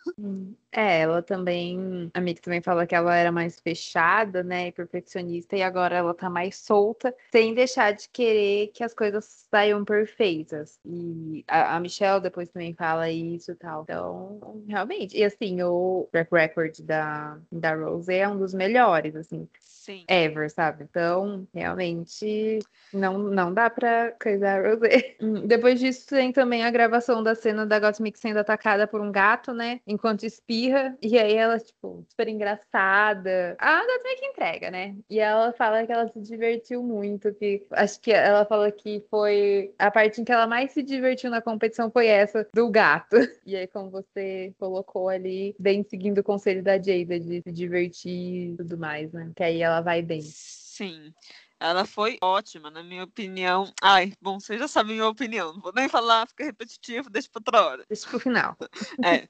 [0.73, 2.11] É, ela também.
[2.15, 4.69] A Mick também fala que ela era mais fechada, né?
[4.69, 9.47] E perfeccionista, e agora ela tá mais solta, sem deixar de querer que as coisas
[9.51, 10.79] saiam perfeitas.
[10.85, 13.83] E a, a Michelle depois também fala isso e tal.
[13.83, 15.17] Então, realmente.
[15.17, 20.05] E assim, o track record da, da Rose é um dos melhores, assim, Sim.
[20.09, 20.85] ever, sabe?
[20.85, 22.59] Então, realmente.
[22.93, 25.17] Não, não dá pra coisar a Rosé.
[25.21, 29.11] Hum, Depois disso, tem também a gravação da cena da Gottmik sendo atacada por um
[29.11, 29.81] gato, né?
[29.97, 30.95] Enquanto espirra.
[31.01, 33.57] E aí ela, tipo, super engraçada.
[33.59, 34.95] A Gottmik entrega, né?
[35.09, 37.33] E ela fala que ela se divertiu muito.
[37.33, 41.31] Que acho que ela falou que foi a parte em que ela mais se divertiu
[41.31, 43.17] na competição foi essa do gato.
[43.47, 48.53] E aí, como você colocou ali, bem seguindo o conselho da Jada de se divertir
[48.53, 49.31] e tudo mais, né?
[49.37, 50.21] Que aí ela vai bem.
[50.21, 51.13] Sim.
[51.59, 53.73] Ela foi ótima, na minha opinião.
[53.83, 55.55] Ai, bom, vocês já sabem a minha opinião.
[55.55, 57.85] Não vou nem falar, fica repetitivo, deixa pra outra hora.
[57.89, 58.57] Deixa pro final.
[59.05, 59.27] É.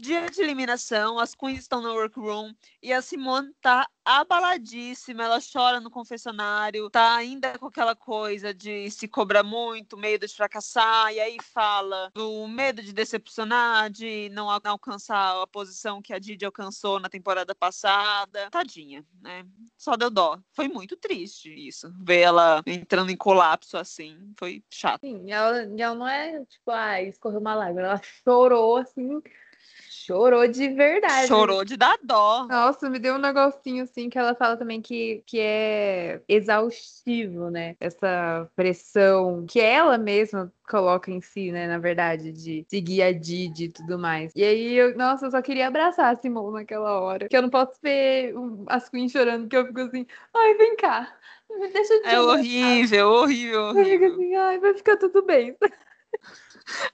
[0.00, 2.52] Dia de eliminação, as queens estão no workroom
[2.82, 8.90] e a Simone tá abaladíssima, ela chora no confessionário, tá ainda com aquela coisa de
[8.90, 14.50] se cobrar muito, medo de fracassar, e aí fala do medo de decepcionar, de não
[14.50, 18.50] alcançar a posição que a Didi alcançou na temporada passada.
[18.50, 19.46] Tadinha, né?
[19.78, 20.38] Só deu dó.
[20.52, 25.00] Foi muito triste isso, ver ela entrando em colapso assim, foi chato.
[25.00, 29.22] Sim, ela, ela não é tipo, ah, escorreu uma lágrima, ela chorou assim
[30.04, 31.28] Chorou de verdade.
[31.28, 32.46] Chorou de dar dó.
[32.46, 37.74] Nossa, me deu um negocinho assim que ela fala também que, que é exaustivo, né?
[37.80, 41.66] Essa pressão que ela mesma coloca em si, né?
[41.66, 44.30] Na verdade, de seguir a Didi e tudo mais.
[44.36, 47.26] E aí, eu, nossa, eu só queria abraçar a Simone naquela hora.
[47.26, 48.34] Que eu não posso ver
[48.66, 51.16] as Queens chorando, que eu fico assim, ai, vem cá.
[51.72, 53.78] Deixa eu te É horrível, horrível, horrível.
[53.78, 55.56] Eu fico assim, ai, vai ficar tudo bem.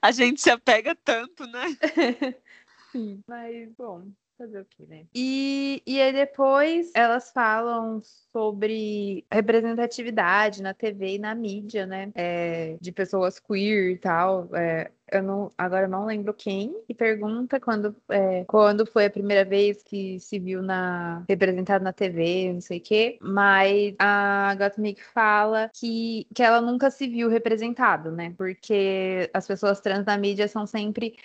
[0.01, 1.77] A gente se apega tanto, né?
[2.91, 5.05] Sim, mas bom, fazer o quê, né?
[5.13, 12.11] E, e aí depois elas falam sobre representatividade na TV e na mídia, né?
[12.15, 14.49] É, de pessoas queer e tal.
[14.55, 19.09] É, eu não, agora eu não lembro quem, e pergunta quando, é, quando foi a
[19.09, 24.55] primeira vez que se viu na, representado na TV, não sei o quê, mas a
[24.55, 28.33] Gottmik fala que, que ela nunca se viu representado, né?
[28.37, 31.15] Porque as pessoas trans na mídia são sempre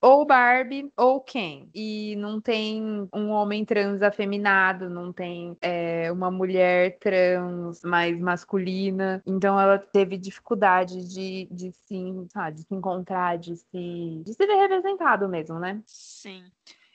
[0.00, 1.68] ou Barbie ou Ken.
[1.74, 9.22] E não tem um homem trans afeminado, não tem é, uma mulher trans mais masculina.
[9.26, 14.46] Então ela teve dificuldade de, de, se, sabe, de se encontrar, de se, de se
[14.46, 15.82] ver representado mesmo, né?
[15.86, 16.44] Sim.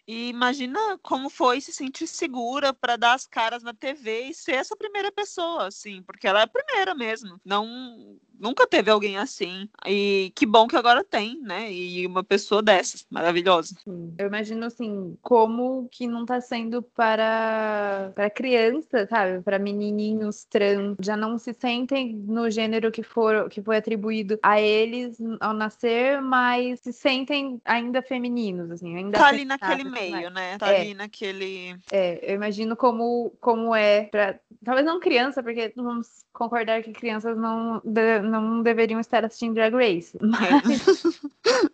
[0.08, 4.54] E imagina como foi se sentir segura para dar as caras na TV e ser
[4.54, 7.40] essa primeira pessoa, assim, porque ela é a primeira mesmo.
[7.46, 9.70] Não nunca teve alguém assim.
[9.86, 11.72] E que bom que agora tem, né?
[11.72, 13.76] E uma pessoa dessas, maravilhosa.
[14.18, 19.42] Eu imagino assim, como que não tá sendo para para criança, sabe?
[19.44, 24.60] Para menininhos trans, já não se sentem no gênero que for que foi atribuído a
[24.60, 30.58] eles ao nascer, mas se sentem ainda femininos, assim, ainda Tá ali naquele meio, né?
[30.58, 30.82] Tá é.
[30.82, 36.82] ali naquele É, eu imagino como como é para talvez não criança, porque vamos concordar
[36.84, 40.18] que crianças não não deveriam estar assistindo Drag Race.
[40.22, 41.04] Mas...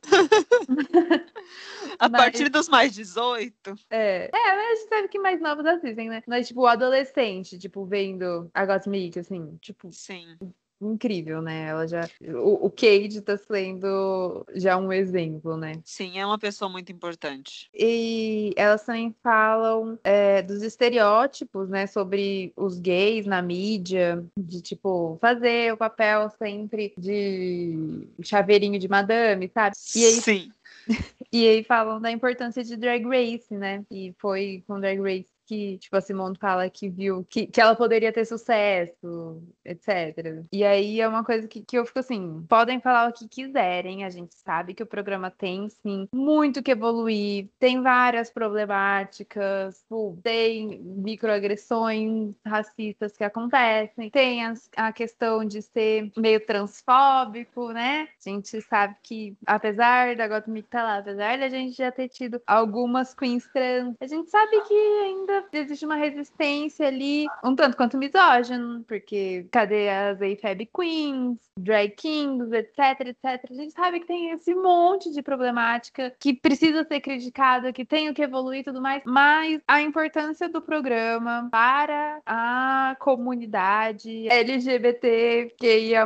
[2.00, 2.22] a mas...
[2.22, 3.54] partir dos mais 18.
[3.90, 4.30] É.
[4.34, 6.22] É, mas a gente sabe que mais novos assistem, né?
[6.28, 9.92] Mas, tipo, o adolescente, tipo, vendo a Gottmik, assim, tipo.
[9.92, 10.38] Sim
[10.82, 11.68] incrível, né?
[11.68, 12.08] Ela já.
[12.22, 15.74] O, o Cade tá sendo já um exemplo, né?
[15.84, 17.70] Sim, é uma pessoa muito importante.
[17.74, 21.88] E elas também falam é, dos estereótipos, né?
[21.88, 29.50] Sobre os gays na mídia, de tipo, fazer o papel sempre de chaveirinho de madame,
[29.54, 29.76] sabe?
[29.96, 30.52] E aí, Sim.
[31.32, 33.84] E aí falam da importância de Drag Race, né?
[33.92, 37.76] E foi com Drag Race que, tipo, a Simone fala que viu que, que ela
[37.76, 40.44] poderia ter sucesso, etc.
[40.52, 44.04] E aí é uma coisa que, que eu fico assim, podem falar o que quiserem,
[44.04, 49.86] a gente sabe que o programa tem, sim, muito que evoluir, tem várias problemáticas,
[50.22, 54.42] tem microagressões racistas que acontecem, tem
[54.76, 58.10] a questão de ser meio transfóbico, né?
[58.26, 62.42] A gente sabe que, apesar da Gottmik tá lá, apesar da gente já ter tido
[62.46, 67.98] algumas queens trans, a gente sabe que ainda existe uma resistência ali, um tanto quanto
[67.98, 73.46] misógino, porque cadê as AFAB Queens, Drag Kings, etc, etc.
[73.50, 78.10] A gente sabe que tem esse monte de problemática que precisa ser criticada, que tem
[78.10, 86.06] o que evoluir e tudo mais, mas a importância do programa para a comunidade LGBTQIA+,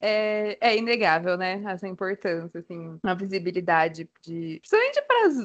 [0.00, 1.62] é, é inegável, né?
[1.66, 4.60] Essa importância, assim, a visibilidade de...
[4.60, 5.02] Principalmente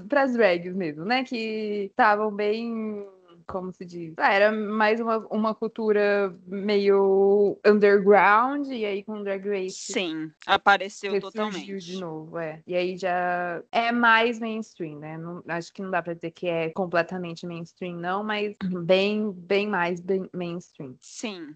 [0.08, 1.24] para as drags mesmo, né?
[1.24, 3.06] Que estavam bem
[3.52, 4.14] como se diz?
[4.18, 9.92] Ah, era mais uma, uma cultura meio underground, e aí com Drag Race.
[9.94, 11.78] Sim, apareceu totalmente.
[11.78, 12.62] de novo, é.
[12.66, 15.18] E aí já é mais mainstream, né?
[15.18, 19.68] Não, acho que não dá pra dizer que é completamente mainstream, não, mas bem, bem
[19.68, 20.96] mais bem mainstream.
[21.00, 21.56] Sim.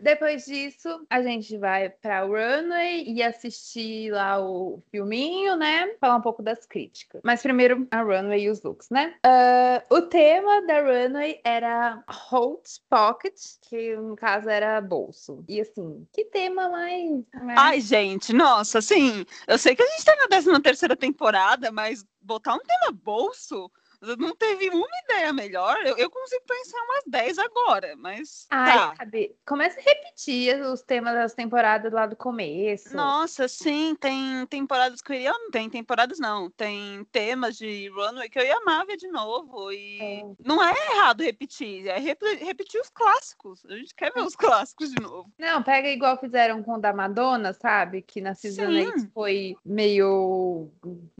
[0.00, 5.94] Depois disso, a gente vai para o Runway e assistir lá o filminho, né?
[6.00, 7.20] Falar um pouco das críticas.
[7.22, 9.14] Mas primeiro, a Runway e os looks, né?
[9.24, 13.34] Uh, o tema da Runway era Hot Pocket,
[13.68, 15.44] que no caso era bolso.
[15.46, 17.10] E assim, que tema mais.
[17.34, 17.54] Né?
[17.58, 22.04] Ai, gente, nossa, assim, eu sei que a gente tá na 13 terceira temporada, mas
[22.22, 23.70] botar um tema bolso
[24.18, 25.76] Não teve uma ideia melhor.
[25.84, 28.46] Eu, eu consigo pensar umas 10 agora, mas.
[28.48, 28.94] Ai, tá.
[28.96, 29.36] sabe?
[29.46, 32.96] Começa a repetir os temas das temporadas lá do começo.
[32.96, 35.34] Nossa, sim, tem temporadas que eu iria.
[35.52, 36.48] Tem temporadas não.
[36.50, 39.70] Tem temas de Runway que eu ia amar ver de novo.
[39.70, 40.22] E É.
[40.42, 43.62] não é errado repetir, é rep- repetir os clássicos.
[43.66, 45.30] A gente quer ver os clássicos de novo.
[45.38, 48.00] Não, pega igual fizeram com o da Madonna, sabe?
[48.00, 48.86] Que na Season Sim.
[48.86, 50.70] 8 foi meio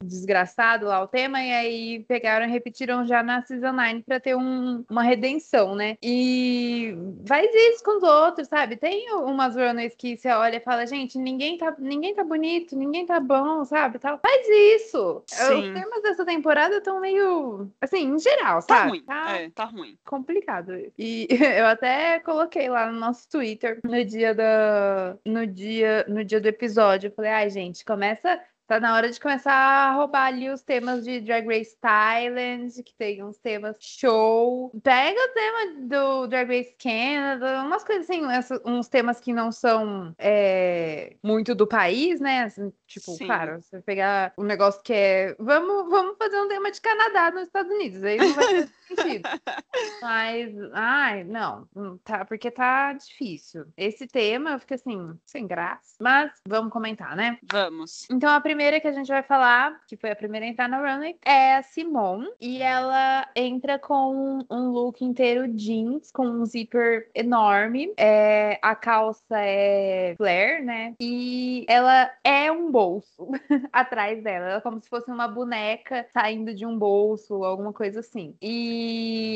[0.03, 2.70] desgraçado lá o tema, e aí pegaram e repetiram
[3.07, 5.97] já na Season 9 pra ter um- uma redenção, né?
[6.03, 6.95] E
[7.27, 8.77] faz isso com os outros, sabe?
[8.77, 13.07] Tem umas runaways que você olha e fala, gente, ninguém tá, ninguém tá bonito, ninguém
[13.07, 13.99] tá bom, sabe?
[13.99, 14.19] Tal.
[14.21, 15.23] Faz isso!
[15.27, 15.73] Sim.
[15.73, 18.89] Os temas dessa temporada estão meio, assim, em geral, Tá sabe?
[18.91, 19.05] ruim.
[19.09, 19.97] É, tá ruim.
[20.05, 20.73] complicado.
[20.99, 21.27] E
[21.63, 26.47] eu até coloquei lá no nosso Twitter no dia da no dia no dia do
[26.49, 27.09] episódio.
[27.09, 31.03] Eu falei: "Ai, gente, começa Tá na hora de começar a roubar ali os temas
[31.05, 34.71] de Drag Race Thailand, que tem uns temas show.
[34.81, 38.23] Pega o tema do Drag Race Canada, umas coisas assim,
[38.65, 42.45] uns temas que não são é, muito do país, né?
[42.45, 43.27] Assim, tipo, Sim.
[43.27, 45.35] claro, você pegar um negócio que é.
[45.41, 49.29] Vamos, vamos fazer um tema de Canadá nos Estados Unidos, aí não vai sentido.
[50.03, 53.67] Mas, ai, não, hum, tá, porque tá difícil.
[53.77, 55.97] Esse tema eu fico assim, sem graça.
[56.01, 57.39] Mas vamos comentar, né?
[57.51, 58.09] Vamos.
[58.11, 60.79] Então, a primeira que a gente vai falar, que foi a primeira a entrar na
[60.79, 62.29] runway, é a Simone.
[62.41, 67.93] E ela entra com um look inteiro jeans, com um zíper enorme.
[67.99, 70.95] É, a calça é flare, né?
[71.01, 73.29] E ela é um bolso
[73.73, 74.47] atrás dela.
[74.47, 78.35] Ela é como se fosse uma boneca saindo de um bolso, alguma coisa assim.
[78.41, 78.80] E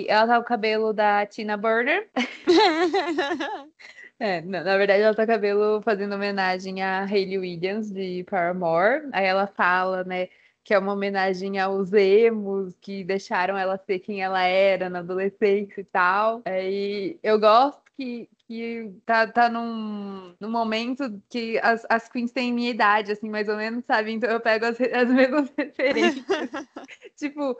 [0.08, 2.08] ela tá com o cabelo da Tina Burner.
[4.20, 8.24] É, na, na verdade ela tá com o cabelo fazendo homenagem a Hayley Williams de
[8.30, 9.08] Paramore.
[9.12, 10.28] Aí ela fala, né,
[10.62, 15.80] que é uma homenagem aos emos que deixaram ela ser quem ela era na adolescência
[15.80, 16.42] e tal.
[16.44, 22.52] Aí eu gosto que, que tá, tá num, num momento que as, as queens têm
[22.52, 24.12] minha idade, assim, mais ou menos, sabe?
[24.12, 26.24] Então eu pego as, as mesmas referências.
[27.16, 27.56] tipo,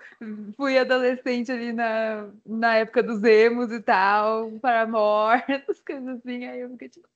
[0.57, 6.45] fui adolescente ali na, na época dos emos e tal, Paramore, essas coisas assim.
[6.47, 7.09] Aí eu fiquei tipo,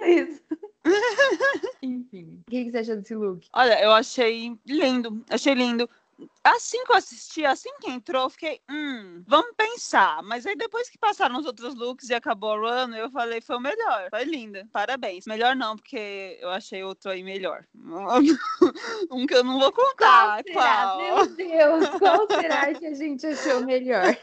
[0.00, 0.42] é isso.
[1.82, 3.46] Enfim, o que, que você acha desse look?
[3.52, 5.88] Olha, eu achei lindo, achei lindo.
[6.44, 10.22] Assim que eu assisti, assim que entrou, eu fiquei, hum, vamos pensar.
[10.22, 13.56] Mas aí depois que passaram os outros looks e acabou a run, eu falei, foi
[13.56, 14.08] o melhor.
[14.10, 15.26] Foi linda, parabéns.
[15.26, 17.64] Melhor não, porque eu achei outro aí melhor.
[19.10, 20.54] um que eu não vou contar, será?
[20.54, 20.98] qual?
[20.98, 24.16] Meu Deus, qual será que a gente achou melhor?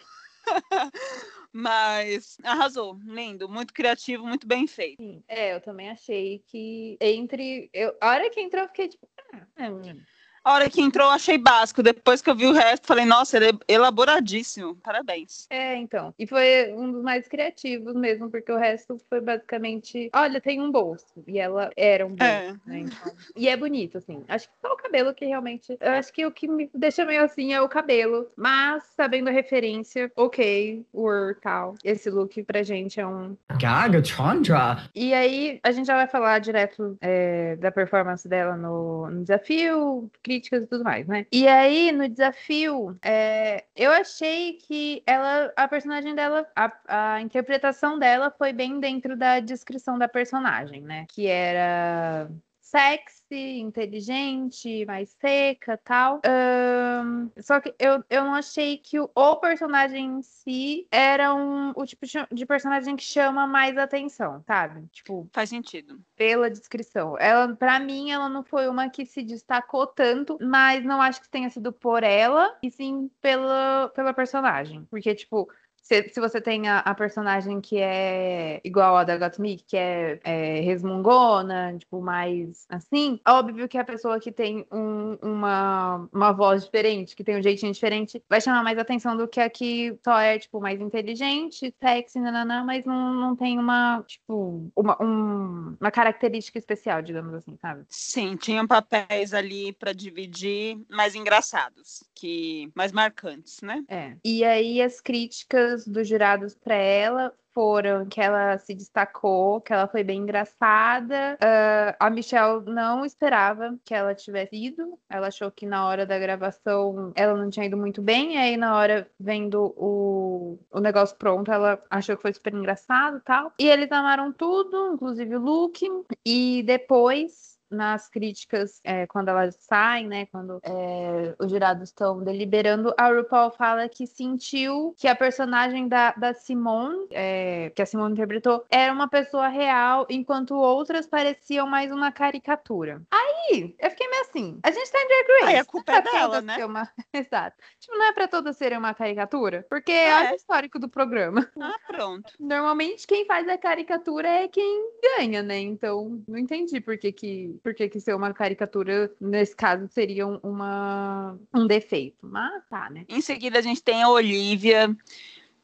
[1.51, 5.01] Mas arrasou, lindo, muito criativo, muito bem feito.
[5.27, 7.69] É, eu também achei que entre.
[7.73, 9.09] Eu, a hora que entrou, eu fiquei tipo.
[9.33, 9.95] Ah, é.
[10.43, 11.83] A hora que entrou, eu achei básico.
[11.83, 14.75] Depois que eu vi o resto, falei, nossa, ele é elaboradíssimo.
[14.83, 15.45] Parabéns.
[15.49, 16.13] É, então.
[16.17, 20.09] E foi um dos mais criativos mesmo, porque o resto foi basicamente.
[20.13, 21.05] Olha, tem um bolso.
[21.27, 22.53] E ela era um bolso, É.
[22.65, 22.79] né?
[22.79, 23.13] Então...
[23.35, 24.23] E é bonito, assim.
[24.27, 25.77] Acho que só o cabelo que realmente.
[25.79, 28.27] Eu acho que o que me deixa meio assim é o cabelo.
[28.35, 31.09] Mas, sabendo a referência, ok, o
[31.41, 31.75] tal.
[31.83, 34.83] Esse look pra gente é um Gaga Chandra.
[34.95, 40.09] E aí, a gente já vai falar direto é, da performance dela no, no desafio,
[40.29, 41.25] críticas e tudo mais, né?
[41.31, 47.97] E aí, no desafio, é, eu achei que ela, a personagem dela, a, a interpretação
[47.97, 51.07] dela foi bem dentro da descrição da personagem, né?
[51.09, 52.29] Que era
[52.69, 56.21] sexy, inteligente, mais seca tal.
[56.25, 61.71] Ahn, só que eu, eu não achei que o, o personagem em si era um,
[61.75, 64.87] o tipo de- personagem que chama mais atenção, sabe?
[64.91, 65.99] Tipo, Faz sentido.
[66.15, 67.15] pela descrição.
[67.19, 71.29] Ela, para mim, ela não foi uma que se destacou tanto, mas não acho que
[71.29, 74.85] tenha sido por ela, e sim pela, pela personagem.
[74.85, 75.47] Porque, tipo,
[75.89, 80.19] se, se você tem a, a personagem que é igual a da Gottmik, que é,
[80.23, 86.63] é resmungona, tipo, mais assim, óbvio que a pessoa que tem um- uma, uma voz
[86.65, 90.19] diferente, que tem um jeitinho diferente, vai chamar mais atenção do que a que só
[90.19, 95.89] é, tipo, mais inteligente, sexy, nananã, mas não, não tem uma, tipo, uma, um- uma
[95.91, 97.83] característica especial, digamos assim, sabe?
[97.89, 103.83] Sim, tinham papéis ali para dividir mais engraçados, que mais marcantes, né?
[103.87, 104.15] É.
[104.23, 109.87] E aí as críticas dos jurados para ela foram que ela se destacou, que ela
[109.87, 111.37] foi bem engraçada.
[111.41, 114.97] Ah, a Michelle não esperava que ela tivesse ido.
[115.09, 118.35] Ela achou que na hora da gravação ela não tinha ido muito bem.
[118.35, 123.17] E aí, na hora, vendo o, o negócio pronto, ela achou que foi super engraçado
[123.17, 123.51] e tal.
[123.59, 125.79] E eles amaram tudo, inclusive o look.
[126.25, 130.25] E depois nas críticas, é, quando elas saem, né?
[130.27, 136.11] Quando é, os jurados estão deliberando, a RuPaul fala que sentiu que a personagem da,
[136.11, 141.91] da Simone, é, que a Simone interpretou, era uma pessoa real, enquanto outras pareciam mais
[141.91, 143.01] uma caricatura.
[143.11, 145.53] Aí, eu fiquei meio assim, a gente tá em Drag Race.
[145.53, 146.65] Aí a culpa é dela, né?
[146.65, 146.89] Uma...
[147.13, 147.57] Exato.
[147.79, 149.65] Tipo, não é pra todas serem uma caricatura?
[149.69, 151.49] Porque é, é o histórico do programa.
[151.59, 152.31] Ah, pronto.
[152.39, 155.59] Normalmente quem faz a caricatura é quem ganha, né?
[155.59, 160.25] Então, não entendi por que que, por que, que ser uma caricatura, nesse caso, seria
[160.27, 162.17] uma, um defeito.
[162.21, 163.05] Mas tá, né?
[163.07, 164.95] Em seguida, a gente tem a Olivia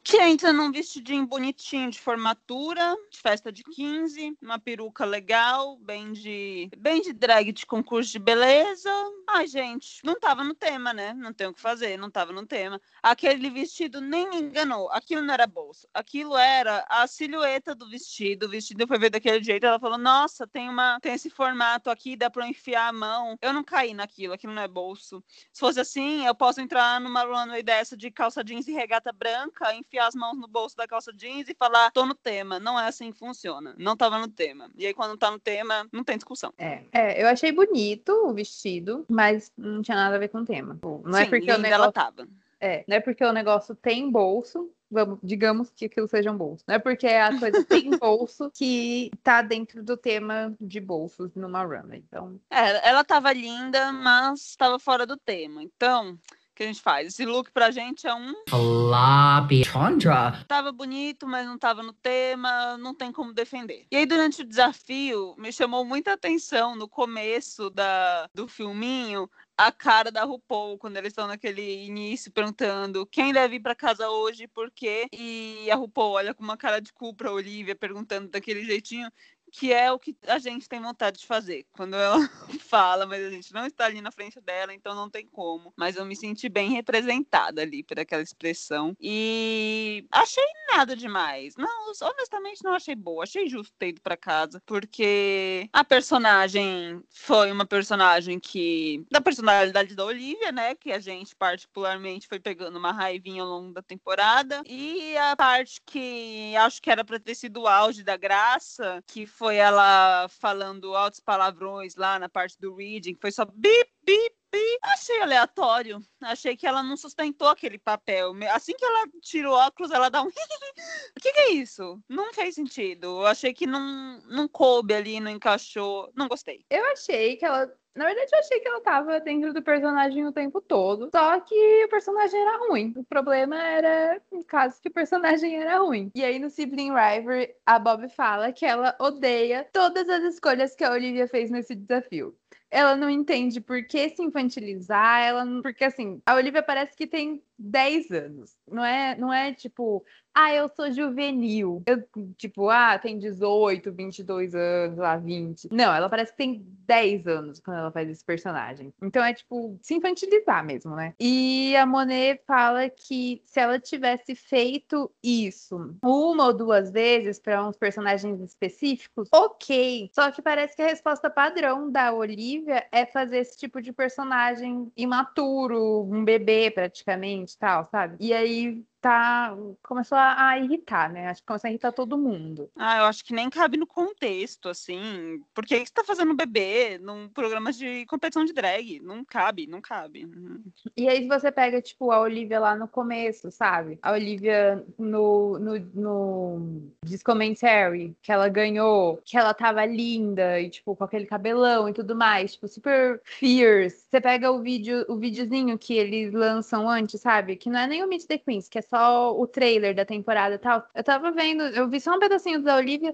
[0.05, 6.13] que entra num vestidinho bonitinho de formatura, de festa de 15, uma peruca legal, bem
[6.13, 8.91] de bem de drag de concurso de beleza.
[9.27, 11.11] Ai, gente, não tava no tema, né?
[11.15, 12.79] Não tem o que fazer, não tava no tema.
[13.01, 14.91] Aquele vestido nem me enganou.
[14.91, 15.87] Aquilo não era bolso.
[15.91, 18.45] Aquilo era a silhueta do vestido.
[18.45, 19.65] O vestido foi ver daquele jeito.
[19.65, 23.39] Ela falou: "Nossa, tem uma tem esse formato aqui, dá para enfiar a mão".
[23.41, 25.23] Eu não caí naquilo, aquilo não é bolso.
[25.51, 29.73] Se fosse assim, eu posso entrar numa runway dessa de calça jeans e regata branca,
[29.73, 32.59] enfiar enfiar as mãos no bolso da calça jeans e falar, tô no tema.
[32.59, 33.73] Não é assim que funciona.
[33.77, 34.69] Não tava no tema.
[34.77, 36.53] E aí, quando tá no tema, não tem discussão.
[36.57, 40.45] É, é eu achei bonito o vestido, mas não tinha nada a ver com o
[40.45, 40.77] tema.
[40.83, 41.73] Não é Sim, porque o negócio...
[41.73, 42.27] ela tava.
[42.59, 46.63] É, não é porque o negócio tem bolso, vamos, digamos que aquilo seja um bolso.
[46.67, 51.63] Não é porque a coisa tem bolso que tá dentro do tema de bolsos numa
[51.63, 52.03] runway.
[52.07, 52.39] Então.
[52.49, 55.61] É, ela tava linda, mas tava fora do tema.
[55.63, 56.17] Então,
[56.55, 57.09] que a gente faz.
[57.09, 58.33] Esse look pra gente é um.
[58.49, 60.43] Floppy Chandra.
[60.47, 63.85] Tava bonito, mas não tava no tema, não tem como defender.
[63.91, 69.71] E aí, durante o desafio, me chamou muita atenção no começo da, do filminho a
[69.71, 74.43] cara da RuPaul quando eles estão naquele início perguntando quem deve ir para casa hoje
[74.43, 75.07] e por quê.
[75.13, 79.09] E a RuPaul olha com uma cara de cu pra Olivia perguntando daquele jeitinho
[79.57, 81.65] que é o que a gente tem vontade de fazer.
[81.71, 82.19] Quando ela
[82.59, 85.73] fala, mas a gente não está ali na frente dela, então não tem como.
[85.77, 88.95] Mas eu me senti bem representada ali por aquela expressão.
[88.99, 91.55] E achei nada demais.
[91.57, 93.23] Não, honestamente não achei boa.
[93.23, 99.05] Achei justo ter ido para casa, porque a personagem foi uma personagem que.
[99.09, 100.75] da personalidade da Olivia, né?
[100.75, 104.61] Que a gente particularmente foi pegando uma raivinha ao longo da temporada.
[104.65, 109.25] E a parte que acho que era para ter sido o auge da graça, que
[109.25, 114.35] foi foi ela falando altos palavrões lá na parte do reading, foi só bip, bip,
[114.51, 114.79] bip.
[114.81, 116.01] Achei aleatório.
[116.19, 118.33] Achei que ela não sustentou aquele papel.
[118.51, 120.25] Assim que ela tira o óculos, ela dá um.
[121.15, 122.01] o que, que, é isso?
[122.09, 123.23] Não fez sentido.
[123.23, 126.11] Achei que não, não coube ali, não encaixou.
[126.15, 126.65] Não gostei.
[126.67, 130.31] Eu achei que ela na verdade, eu achei que ela tava dentro do personagem o
[130.31, 131.09] tempo todo.
[131.15, 132.93] Só que o personagem era ruim.
[132.97, 136.11] O problema era, no caso, que o personagem era ruim.
[136.13, 140.83] E aí, no Sibling Rivalry, a Bob fala que ela odeia todas as escolhas que
[140.83, 142.35] a Olivia fez nesse desafio
[142.75, 145.61] ela não entende por que se infantilizar, ela não...
[145.61, 148.57] porque assim, a Olivia parece que tem 10 anos.
[148.69, 150.03] Não é, não é tipo,
[150.33, 151.81] ah, eu sou juvenil.
[151.85, 152.03] Eu,
[152.35, 155.69] tipo, ah, tem 18, 22 anos, lá, 20.
[155.71, 158.93] Não, ela parece que tem 10 anos quando ela faz esse personagem.
[159.01, 161.13] Então é, tipo, se infantilizar mesmo, né?
[161.17, 167.65] E a Monet fala que se ela tivesse feito isso uma ou duas vezes para
[167.65, 170.09] uns personagens específicos, ok.
[170.13, 174.91] Só que parece que a resposta padrão da Olivia é fazer esse tipo de personagem
[174.95, 178.17] imaturo, um bebê praticamente, tal, sabe?
[178.19, 181.27] E aí tá, começou a, a, irritar, né?
[181.27, 182.71] Acho que começou a irritar todo mundo.
[182.75, 185.43] Ah, eu acho que nem cabe no contexto, assim.
[185.53, 188.99] Por que você tá fazendo bebê num programa de competição de drag?
[189.01, 190.25] Não cabe, não cabe.
[190.25, 190.63] Uhum.
[190.97, 193.99] E aí você pega, tipo, a Olivia lá no começo, sabe?
[194.01, 200.95] A Olivia no, no, no Discommentary, que ela ganhou, que ela tava linda e, tipo,
[200.95, 204.07] com aquele cabelão e tudo mais, tipo, super fierce.
[204.09, 207.55] Você pega o vídeo, o videozinho que eles lançam antes, sabe?
[207.55, 210.05] Que não é nem o Meet the Queens, que é só só o trailer da
[210.05, 210.87] temporada e tal.
[210.95, 213.13] Eu tava vendo, eu vi só um pedacinho da Olivia,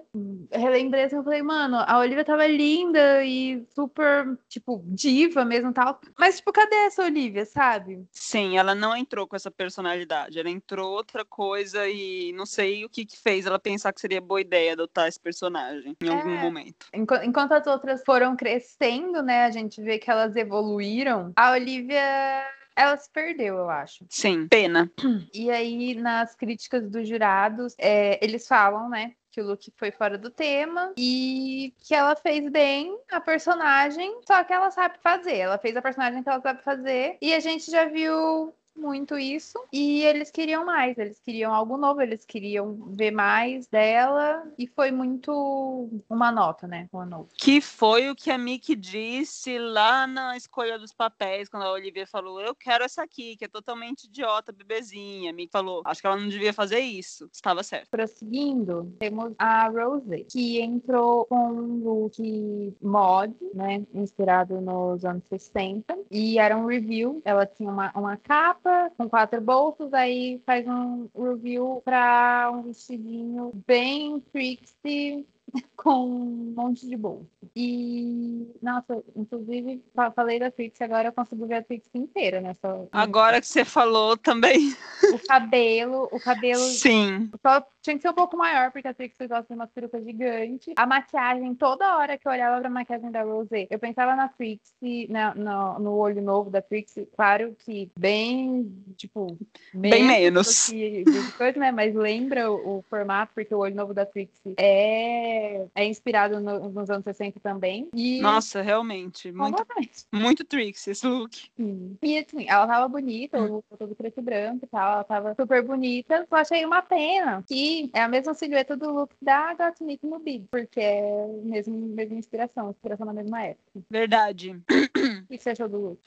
[0.52, 6.00] relembrei assim, eu falei, mano, a Olivia tava linda e super, tipo, diva mesmo tal.
[6.18, 8.06] Mas, tipo, cadê essa Olivia, sabe?
[8.12, 12.90] Sim, ela não entrou com essa personalidade, ela entrou outra coisa e não sei o
[12.90, 16.12] que que fez ela pensar que seria boa ideia adotar esse personagem em é.
[16.12, 16.86] algum momento.
[16.94, 22.46] Enquanto as outras foram crescendo, né, a gente vê que elas evoluíram, a Olivia
[22.82, 24.06] ela se perdeu, eu acho.
[24.10, 24.92] Sim, pena.
[25.34, 30.18] E aí, nas críticas dos jurados, é, eles falam, né, que o look foi fora
[30.18, 35.38] do tema e que ela fez bem a personagem, só que ela sabe fazer.
[35.38, 39.60] Ela fez a personagem que ela sabe fazer e a gente já viu muito isso
[39.72, 44.92] e eles queriam mais, eles queriam algo novo, eles queriam ver mais dela e foi
[44.92, 46.90] muito uma nota, né?
[46.92, 47.30] Uma nota.
[47.38, 52.08] Que foi o que a Mickey disse lá na escolha dos papéis, quando a Olivia
[52.08, 55.30] falou: Eu quero essa aqui, que é totalmente idiota, bebezinha.
[55.30, 57.30] A Mickey falou: Acho que ela não devia fazer isso.
[57.32, 57.90] Estava certo.
[57.90, 63.86] Prosseguindo, temos a Rose, que entrou com um look mod, né?
[63.94, 65.96] Inspirado nos anos 60.
[66.10, 67.22] E era um review.
[67.24, 73.52] Ela tinha uma, uma capa com quatro bolsos, aí faz um review para um vestidinho
[73.66, 75.28] bem Trixie
[75.76, 77.26] com um monte de bolsa.
[77.56, 79.84] E, nossa, inclusive,
[80.16, 82.88] falei da Trix, agora eu consigo ver a Trix inteira nessa.
[82.92, 84.76] Agora que você falou também.
[85.12, 86.62] O cabelo, o cabelo.
[86.62, 87.30] Sim.
[87.46, 90.74] Só tinha que ser um pouco maior, porque a Trix gosta de uma peruca gigante.
[90.78, 94.74] A maquiagem, toda hora que eu olhava pra maquiagem da Rosé, eu pensava na Trix,
[95.10, 99.38] na, no, no olho novo da Trix, claro que bem, tipo,
[99.74, 100.68] bem menos.
[100.68, 101.04] Que,
[101.38, 101.72] coisa, né?
[101.72, 105.41] Mas lembra o, o, formato, porque o olho novo da Trix é,
[105.76, 107.90] é inspirado no, nos anos 60 também.
[107.94, 108.22] E...
[108.22, 109.32] Nossa, realmente.
[109.32, 109.66] Muito,
[110.12, 111.50] muito Trix esse look.
[111.56, 111.98] Sim.
[112.02, 115.36] E assim, ela tava bonita, o look todo preto e branco e tal, ela tava
[115.36, 116.26] super bonita.
[116.30, 120.46] Só achei uma pena que é a mesma silhueta do look da Gottmik no Big,
[120.50, 123.82] porque é a mesma, mesma inspiração, inspiração na mesma época.
[123.90, 124.52] Verdade.
[124.52, 126.00] O que você achou do look?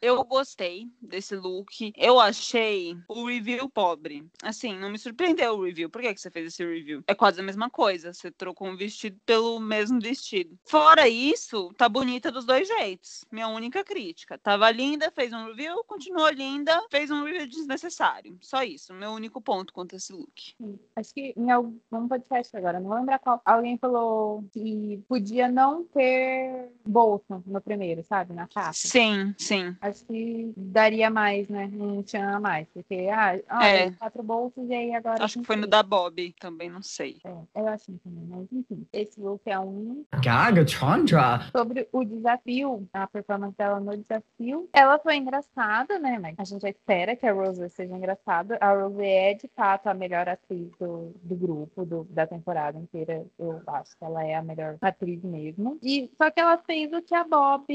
[0.00, 1.92] Eu gostei desse look.
[1.96, 4.24] Eu achei o review pobre.
[4.42, 5.90] Assim, não me surpreendeu o review.
[5.90, 7.02] Por que, que você fez esse review?
[7.06, 8.12] É quase a mesma coisa.
[8.12, 10.56] Você trocou um vestido pelo mesmo vestido.
[10.64, 13.24] Fora isso, tá bonita dos dois jeitos.
[13.30, 14.38] Minha única crítica.
[14.38, 18.38] Tava linda, fez um review, continuou linda, fez um review desnecessário.
[18.40, 18.94] Só isso.
[18.94, 20.54] Meu único ponto contra esse look.
[20.94, 23.42] Acho que em algum podcast agora, não vou lembrar qual.
[23.44, 28.32] Alguém falou que podia não ter bolsa no primeiro, sabe?
[28.32, 28.72] Na capa.
[28.72, 31.70] Sim, sim acho que daria mais, né?
[31.72, 32.66] Um tchan a mais.
[32.72, 33.90] Porque, ah, ah é.
[33.92, 35.24] quatro bolsos e aí agora.
[35.24, 37.18] Acho que foi no da Bob, também não sei.
[37.24, 38.86] É, eu acho também, mas enfim.
[38.92, 40.04] Esse look é um.
[40.22, 41.40] Gaga Chandra.
[41.54, 44.68] Sobre o desafio, a performance dela no desafio.
[44.72, 46.18] Ela foi engraçada, né?
[46.18, 48.58] Mas a gente já espera que a Rose seja engraçada.
[48.60, 53.24] A Rose é, de fato, a melhor atriz do, do grupo, do, da temporada inteira.
[53.38, 55.78] Eu acho que ela é a melhor atriz mesmo.
[55.82, 57.66] E, só que ela fez o que a Bob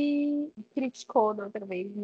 [0.74, 1.96] criticou da outra vez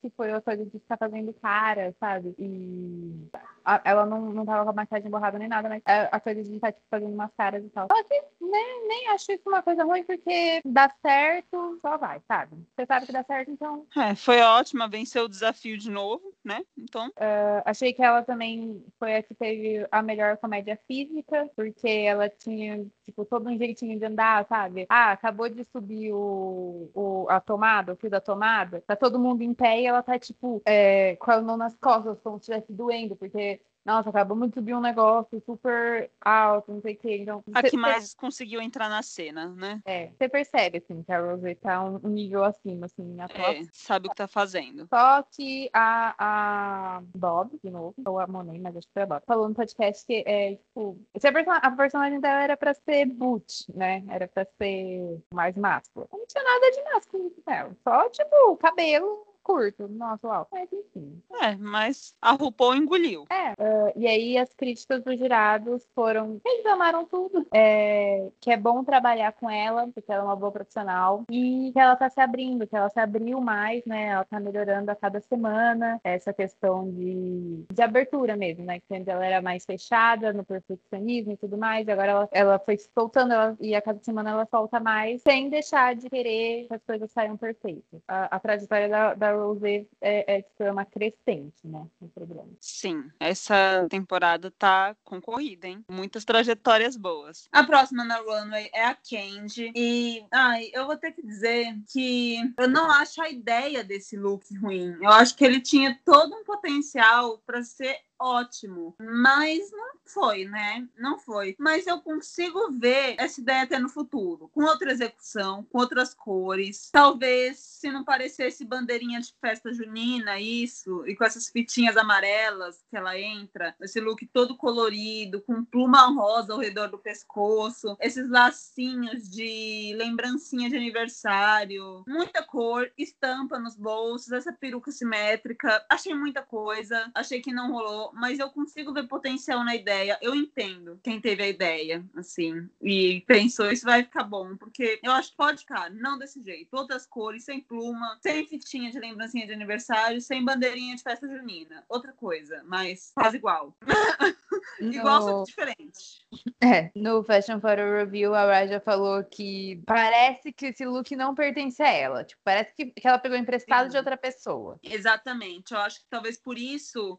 [0.00, 2.34] que foi a coisa de ficar fazendo cara, sabe?
[2.38, 3.28] E
[3.64, 6.42] a, ela não, não tava com a maquiagem borrada nem nada, mas a, a coisa
[6.42, 7.86] de estar tipo, fazendo umas caras e tal.
[7.90, 12.56] Só que nem, nem acho isso uma coisa ruim, porque dá certo, só vai, sabe?
[12.74, 13.86] Você sabe que dá certo, então.
[13.96, 16.64] É, foi ótima, venceu o desafio de novo, né?
[16.76, 17.08] Então.
[17.08, 22.28] Uh, achei que ela também foi a que teve a melhor comédia física, porque ela
[22.28, 24.86] tinha, tipo, todo um jeitinho de andar, sabe?
[24.88, 29.42] Ah, acabou de subir o, o, a tomada, o fio da tomada, tá todo mundo
[29.42, 32.72] em pé e ela tá, tipo, é, com a mão nas costas, como se estivesse
[32.72, 37.18] doendo, porque nossa, acabamos de subir um negócio super alto, não sei o quê.
[37.18, 39.80] Então, a que mais conseguiu entrar na cena, né?
[39.86, 44.06] É, você percebe, assim, que a Rose tá um, nível acima, assim, na é, sabe
[44.06, 44.86] o que tá fazendo.
[44.88, 49.06] Só que a, a Bob, de novo, ou a Monet, mas acho que foi a
[49.06, 53.06] Bob, falou no podcast que é, tipo, a, person a personagem dela era pra ser
[53.06, 54.04] boot, né?
[54.08, 56.06] Era pra ser mais máscula.
[56.12, 57.76] Não tinha nada de másculo nela.
[57.82, 60.46] Só, tipo, cabelo curto, nosso uau.
[60.52, 61.20] Mas enfim.
[61.42, 63.24] É, mas a RuPaul engoliu.
[63.30, 66.40] É, uh, e aí as críticas dos jurados foram.
[66.44, 67.46] Eles amaram tudo.
[67.52, 71.24] É, que é bom trabalhar com ela, porque ela é uma boa profissional.
[71.30, 74.08] E que ela tá se abrindo, que ela se abriu mais, né?
[74.08, 76.00] Ela tá melhorando a cada semana.
[76.04, 78.78] Essa questão de, de abertura mesmo, né?
[78.80, 81.86] Que antes ela era mais fechada no perfeccionismo e tudo mais.
[81.88, 85.48] E agora ela, ela foi soltando ela, e a cada semana ela solta mais, sem
[85.48, 88.00] deixar de querer que as coisas saiam perfeitas.
[88.06, 91.86] A, a trajetória da, da Rose é, é é uma crescente, né?
[92.00, 92.50] No programa.
[92.60, 95.84] Sim, essa temporada tá concorrida, hein?
[95.90, 97.48] Muitas trajetórias boas.
[97.50, 99.72] A próxima na runway é a Candy.
[99.74, 104.44] E, ai, eu vou ter que dizer que eu não acho a ideia desse look
[104.58, 104.96] ruim.
[105.00, 108.94] Eu acho que ele tinha todo um potencial para ser ótimo.
[109.00, 110.86] Mas não foi, né?
[110.96, 111.56] Não foi.
[111.58, 116.90] Mas eu consigo ver essa ideia até no futuro, com outra execução, com outras cores.
[116.92, 122.96] Talvez se não parecesse bandeirinha de festa junina, isso, e com essas fitinhas amarelas que
[122.96, 129.28] ela entra, esse look todo colorido, com pluma rosa ao redor do pescoço, esses lacinhos
[129.30, 135.84] de lembrancinha de aniversário, muita cor, estampa nos bolsos, essa peruca simétrica.
[135.88, 140.18] Achei muita coisa, achei que não rolou mas eu consigo ver potencial na ideia.
[140.20, 145.12] Eu entendo quem teve a ideia, assim, e pensou isso vai ficar bom, porque eu
[145.12, 146.74] acho que pode ficar, não desse jeito.
[146.76, 151.84] Outras cores, sem pluma, sem fitinha de lembrancinha de aniversário, sem bandeirinha de festa junina.
[151.88, 153.76] Outra coisa, mas quase igual.
[154.80, 156.20] igual, só diferente.
[156.60, 161.82] É, no Fashion Photo Review, a Raja falou que parece que esse look não pertence
[161.82, 162.24] a ela.
[162.24, 163.90] Tipo, parece que, que ela pegou emprestado Sim.
[163.90, 164.78] de outra pessoa.
[164.82, 165.72] Exatamente.
[165.72, 167.18] Eu acho que talvez por isso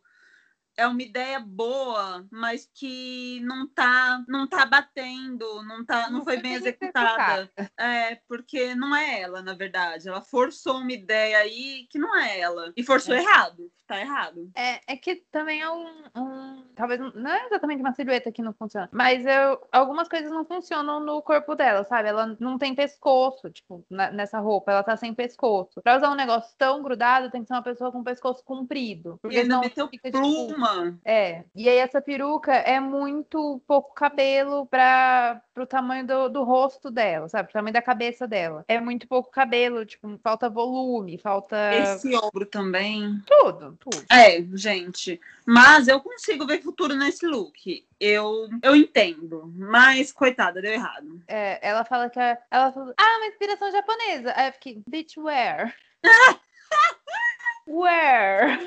[0.77, 6.23] é uma ideia boa, mas que não tá, não tá batendo, não tá, não, Não
[6.23, 7.51] foi foi bem executada.
[7.77, 10.07] É, porque não é ela, na verdade.
[10.07, 12.71] Ela forçou uma ideia aí que não é ela.
[12.75, 13.19] E forçou É.
[13.21, 13.71] errado.
[13.87, 14.49] Tá errado.
[14.55, 18.41] É, é que também é um, um- Talvez não- não é exatamente uma silhueta que
[18.41, 22.07] não funciona, mas eu, algumas coisas não funcionam no corpo dela, sabe?
[22.07, 25.81] Ela não tem pescoço, tipo, na- nessa roupa, ela tá sem pescoço.
[25.81, 29.15] Pra usar um negócio tão grudado, tem que ser uma pessoa com pescoço comprido.
[29.15, 30.21] E Porque ainda senão meteu fica, tipo,
[30.61, 30.99] pluma.
[31.03, 36.89] É, e aí essa peruca é muito pouco cabelo para pro tamanho do, do rosto
[36.89, 37.45] dela, sabe?
[37.47, 38.63] Pro tamanho da cabeça dela.
[38.67, 43.21] É muito pouco cabelo, tipo, falta volume, falta Esse ombro também.
[43.25, 44.05] tudo, tudo.
[44.09, 45.19] É, gente.
[45.45, 47.85] Mas eu consigo ver futuro nesse look.
[47.99, 49.51] Eu, eu entendo.
[49.55, 51.21] Mas, coitada, deu errado.
[51.27, 54.33] É, ela fala que ela ah, uma inspiração japonesa.
[54.35, 55.73] Aí eu fiquei, bitch, where?
[57.67, 58.57] where?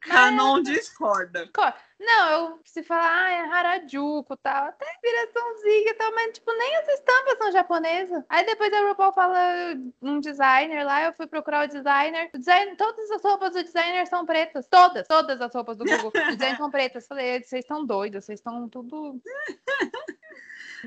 [0.00, 1.48] Canon discorda.
[1.54, 6.32] Co- Não, eu se falar, ah, é Harajuku e tal, até inspiraçãozinha e tal, mas
[6.32, 8.24] tipo, nem as estampas são japonesas.
[8.28, 9.38] Aí depois a RuPaul fala
[10.00, 12.30] um designer lá, eu fui procurar o designer.
[12.34, 14.68] O design, todas as roupas do designer são pretas.
[14.68, 17.06] Todas, todas as roupas do Google do design são pretas.
[17.06, 19.20] Falei, vocês estão doidos, vocês estão tudo.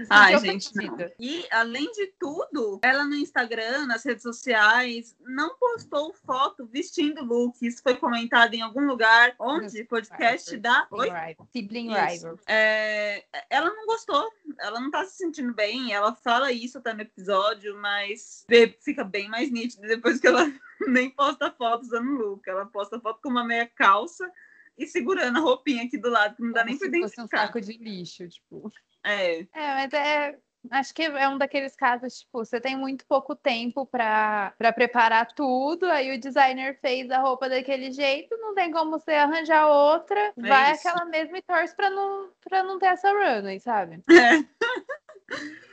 [0.10, 0.98] Ai, gente, não.
[1.20, 7.58] E, além de tudo, ela no Instagram, nas redes sociais, não postou foto vestindo look.
[7.62, 9.36] Isso foi comentado em algum lugar.
[9.39, 9.84] Onde?
[9.84, 10.88] Podcast da...
[10.92, 11.10] Oi?
[11.52, 11.94] Sibling.
[11.94, 12.39] Rival.
[12.48, 17.02] É, ela não gostou, ela não tá se sentindo bem, ela fala isso até no
[17.02, 18.46] episódio, mas
[18.82, 20.52] fica bem mais nítido depois que ela
[20.88, 22.48] nem posta foto usando look.
[22.48, 24.32] Ela posta foto com uma meia calça
[24.78, 27.26] e segurando a roupinha aqui do lado, que não dá nem pra se fosse um
[27.26, 27.48] identificar.
[27.48, 28.72] saco de lixo, tipo.
[29.04, 30.38] É, É, mas é.
[30.70, 35.88] Acho que é um daqueles casos, tipo, você tem muito pouco tempo para preparar tudo,
[35.88, 40.74] aí o designer fez a roupa daquele jeito, não tem como você arranjar outra, vai
[40.74, 40.88] isso.
[40.88, 44.04] aquela mesma e torce pra não, pra não ter essa runway, sabe?
[44.12, 44.45] é.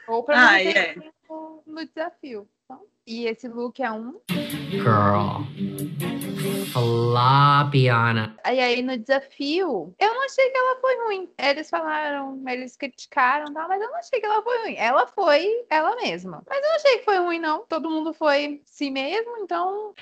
[0.09, 0.95] Ou pra não ter é.
[1.29, 2.49] no, no desafio.
[2.65, 4.21] Então, e esse look é um.
[4.71, 5.43] Girl.
[6.71, 8.37] Flopiana.
[8.45, 11.31] Aí aí no desafio, eu não achei que ela foi ruim.
[11.39, 14.75] Eles falaram, eles criticaram e tal, mas eu não achei que ela foi ruim.
[14.77, 16.43] Ela foi ela mesma.
[16.47, 17.65] Mas eu não achei que foi ruim, não.
[17.67, 19.95] Todo mundo foi si mesmo, então.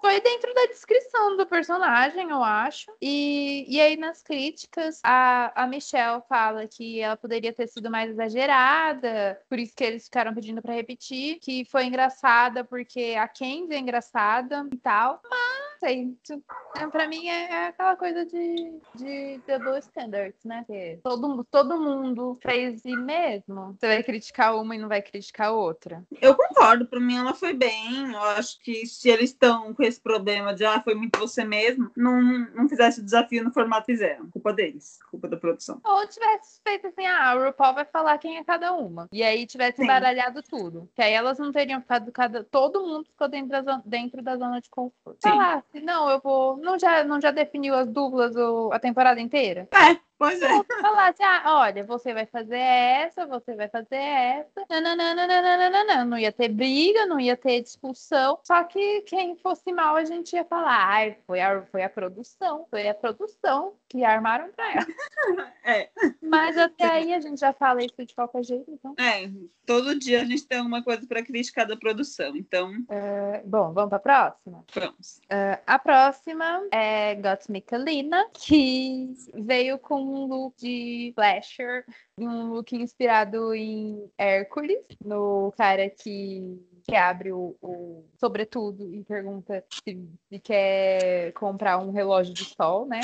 [0.00, 2.86] Foi dentro da descrição do personagem, eu acho.
[3.00, 8.10] E, e aí, nas críticas, a, a Michelle fala que ela poderia ter sido mais
[8.10, 13.74] exagerada, por isso que eles ficaram pedindo pra repetir, que foi engraçada porque a Kenzie
[13.74, 15.20] é engraçada e tal.
[15.28, 15.47] Mas,
[15.78, 16.42] sei, tu-
[16.76, 20.64] é, pra mim é, é aquela coisa de, de double standards, né?
[20.66, 23.76] Que todo, todo mundo fez si mesmo.
[23.78, 26.02] Você vai criticar uma e não vai criticar outra.
[26.20, 28.12] Eu concordo, pra mim ela foi bem.
[28.12, 31.90] Eu acho que se eles estão com esse problema de ah, foi muito você mesmo,
[31.96, 32.20] não,
[32.54, 34.28] não fizesse o desafio no formato que fizeram.
[34.30, 35.80] Culpa deles, culpa da produção.
[35.84, 39.08] Ou tivesse feito assim, ah, o RuPaul vai falar quem é cada uma.
[39.12, 39.84] E aí tivesse Sim.
[39.84, 40.88] embaralhado tudo.
[40.94, 42.44] Que aí elas não teriam ficado cada.
[42.44, 45.18] Todo mundo ficou dentro da zona, dentro da zona de conforto.
[45.22, 45.30] Sim.
[45.30, 46.56] Falasse, não, eu vou.
[46.56, 49.68] Não já, não já definiu as duplas o- a temporada inteira?
[49.72, 50.48] É, pois é.
[50.80, 54.64] Falasse, ah, olha, você vai fazer essa, você vai fazer essa.
[54.68, 58.38] Nananana, não ia ter briga, não ia ter discussão.
[58.44, 62.66] Só que quem fosse mal, a gente ia falar, ai, foi a, foi a produção,
[62.70, 64.86] foi a produção que armaram pra ela.
[65.68, 65.90] É,
[66.22, 68.94] Mas até aí a gente já fala isso de qualquer jeito, então.
[68.98, 69.28] é.
[69.66, 72.34] Todo dia a gente tem alguma coisa pra criticar da produção.
[72.34, 74.64] Então, É, bom, vamos pra próxima.
[74.74, 75.20] vamos.
[75.28, 81.84] É, a próxima é Gottmik Kalina, que veio com um look de slasher,
[82.18, 89.64] um look inspirado em Hércules, no cara que, que abre o, o sobretudo e pergunta
[89.70, 93.00] se, se quer comprar um relógio de sol, né?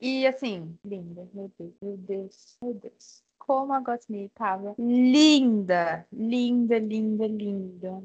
[0.00, 3.23] E assim, linda, meu Deus, meu Deus, meu Deus.
[3.46, 8.02] Como a Gottmik tava linda, linda, linda, linda.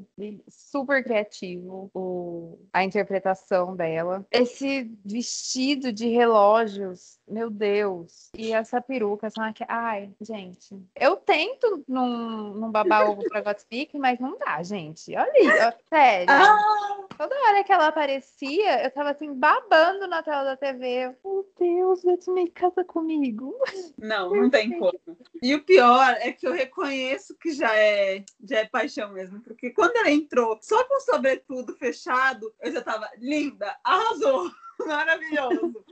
[0.48, 4.26] Super criativo o, a interpretação dela.
[4.30, 8.30] Esse vestido de relógios, meu Deus.
[8.36, 9.64] E essa peruca, são aqui.
[9.66, 10.78] Ai, gente.
[10.94, 15.16] Eu tento não, não babar ovo pra Gottmik, mas não dá, gente.
[15.16, 16.26] Olha aí, ó, sério.
[16.28, 16.90] Ah!
[17.16, 21.14] Toda hora que ela aparecia, eu tava assim, babando na tela da TV.
[21.22, 23.54] Meu Deus, Gottmik, casa comigo.
[23.98, 24.92] Não, não tem como.
[25.42, 29.70] E o pior é que eu reconheço que já é, já é paixão mesmo, porque
[29.70, 34.50] quando ela entrou só com o sobretudo fechado, eu já tava linda, arrasou,
[34.86, 35.84] maravilhoso.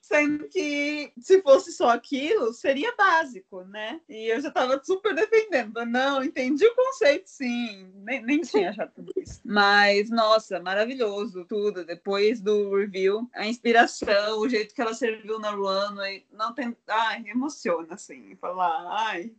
[0.00, 4.00] Sendo que se fosse só aquilo, seria básico, né?
[4.08, 5.84] E eu já tava super defendendo.
[5.86, 7.88] Não, entendi o conceito, sim.
[7.94, 9.40] Nem, nem tinha achado tudo isso.
[9.44, 11.84] Mas, nossa, maravilhoso tudo.
[11.84, 16.76] Depois do review, a inspiração, o jeito que ela serviu na runway, não tem.
[16.88, 18.34] Ai, emociona, assim.
[18.36, 19.32] Falar, ai,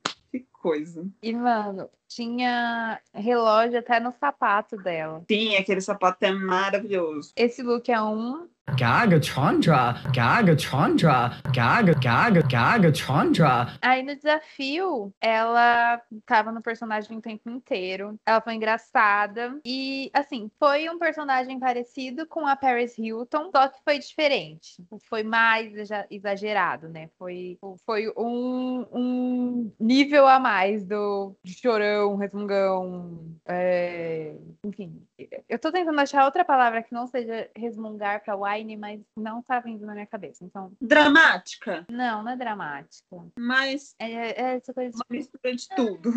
[0.64, 1.06] coisa.
[1.22, 5.22] E, mano, tinha relógio até no sapato dela.
[5.30, 7.34] Sim, aquele sapato é maravilhoso.
[7.36, 8.48] Esse look é um.
[8.78, 13.78] Gaga Chandra, Gaga Chandra, Gaga, Gaga, Gaga Chandra.
[13.82, 18.18] Aí no desafio, ela tava no personagem o tempo inteiro.
[18.26, 19.60] Ela foi engraçada.
[19.66, 24.82] E, assim, foi um personagem parecido com a Paris Hilton, só que foi diferente.
[25.10, 27.10] Foi mais exa- exagerado, né?
[27.20, 30.53] Foi, foi um, um nível a mais
[30.88, 33.36] do chorão, resmungão.
[33.46, 34.36] é,
[34.66, 35.02] Enfim,
[35.50, 39.60] eu tô tentando achar outra palavra que não seja resmungar pra Wine, mas não tá
[39.60, 40.44] vindo na minha cabeça.
[40.44, 43.18] Então, Dramática, não, não é dramática.
[43.38, 46.12] mas É, é essa coisa uma mistura de tudo.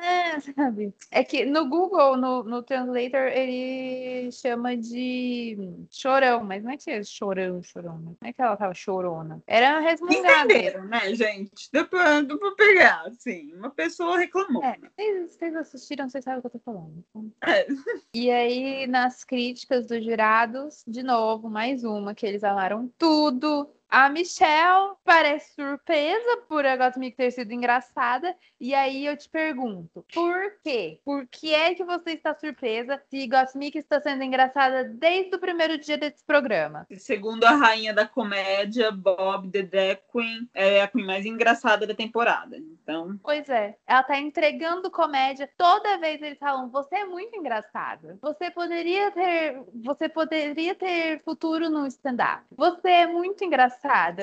[0.00, 0.94] É, sabe?
[1.10, 5.58] É que no Google, no, no Translator, ele chama de
[5.90, 8.16] chorão, mas não é que é chorão, chorona.
[8.20, 9.42] Não é que ela tava chorona.
[9.46, 10.52] Era resmungada.
[10.52, 11.68] Entenderam, né, gente?
[11.72, 13.52] Deu pra, deu pra pegar, assim.
[13.54, 14.64] Uma pessoa reclamou.
[14.64, 17.04] É, vocês, vocês assistiram, vocês sabem o que eu tô falando.
[17.10, 17.66] Então, É.
[18.14, 23.68] E aí, nas críticas dos jurados, de novo, mais uma, que eles amaram tudo.
[23.90, 28.36] A Michelle parece surpresa por a Gottmik ter sido engraçada.
[28.60, 31.00] E aí eu te pergunto, por quê?
[31.04, 35.76] Por que é que você está surpresa se Gottmik está sendo engraçada desde o primeiro
[35.76, 36.86] dia desse programa?
[36.98, 41.94] Segundo a rainha da comédia, Bob The Drag Queen é a queen mais engraçada da
[41.94, 42.56] temporada.
[42.56, 45.50] Então, Pois é, ela tá entregando comédia.
[45.56, 48.18] Toda vez eles falam, você é muito engraçada.
[48.22, 52.44] Você poderia ter, você poderia ter futuro no stand-up.
[52.56, 53.79] Você é muito engraçada.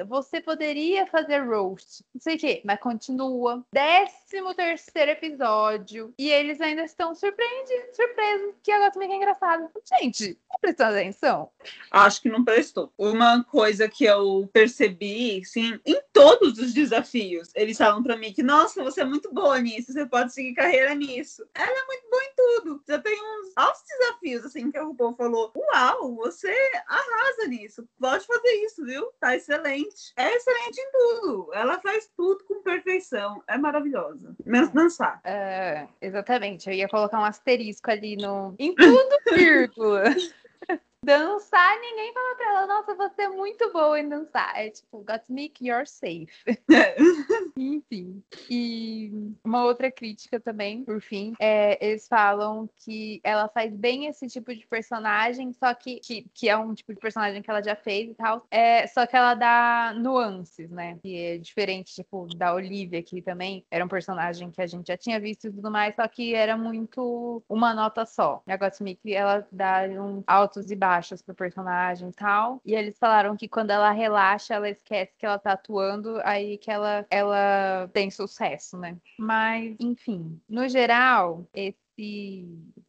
[0.08, 2.04] Você poderia fazer roast.
[2.14, 3.66] Não sei o quê, mas continua.
[3.74, 6.14] Décimo terceiro episódio.
[6.18, 9.72] E eles ainda estão surpreendidos, surpresos que a Gottmik é engraçada.
[10.00, 11.50] Gente, prestando atenção?
[11.92, 12.92] acho que não prestou.
[12.98, 18.44] Uma coisa que eu percebi, sim, em todos os desafios, eles falam pra mim que,
[18.44, 21.46] nossa, você é muito boa nisso, você pode seguir carreira nisso.
[21.54, 22.84] Ela é muito boa em tudo.
[22.88, 26.54] Já tem uns altos desafios, assim, que o RuPaul falou, uau, você
[26.88, 27.88] arrasa nisso.
[28.00, 29.08] Pode fazer isso, viu?
[29.20, 30.14] Tá excelente.
[30.16, 31.50] É excelente em tudo.
[31.54, 33.42] Ela faz tudo com perfeição.
[33.48, 34.36] É maravilhosa.
[34.46, 35.22] Menos dançar.
[35.24, 36.70] É, exatamente.
[36.70, 38.54] Eu ia colocar um asterisco ali no.
[38.60, 40.04] Em tudo, vírgula.
[41.06, 44.54] Dançar, ninguém fala pra ela, nossa, você é muito boa em dançar.
[44.58, 46.28] É tipo, Gottmik, you're safe.
[47.56, 48.22] Enfim.
[48.50, 49.12] E
[49.44, 54.54] uma outra crítica também, por fim, é, eles falam que ela faz bem esse tipo
[54.54, 58.10] de personagem, só que, que, que é um tipo de personagem que ela já fez
[58.12, 58.46] e tal.
[58.50, 60.98] É, só que ela dá nuances, né?
[61.02, 64.98] Que é diferente, tipo, da Olivia, que também era um personagem que a gente já
[64.98, 68.42] tinha visto e tudo mais, só que era muito uma nota só.
[68.48, 72.62] E a Gottmik, ela dá um altos e baixos pro personagem e tal.
[72.66, 76.72] E eles falaram que quando ela relaxa, ela esquece que ela tá atuando, aí que
[76.72, 78.98] ela, ela tem sucesso, né?
[79.20, 81.87] Mas, enfim, no geral, esse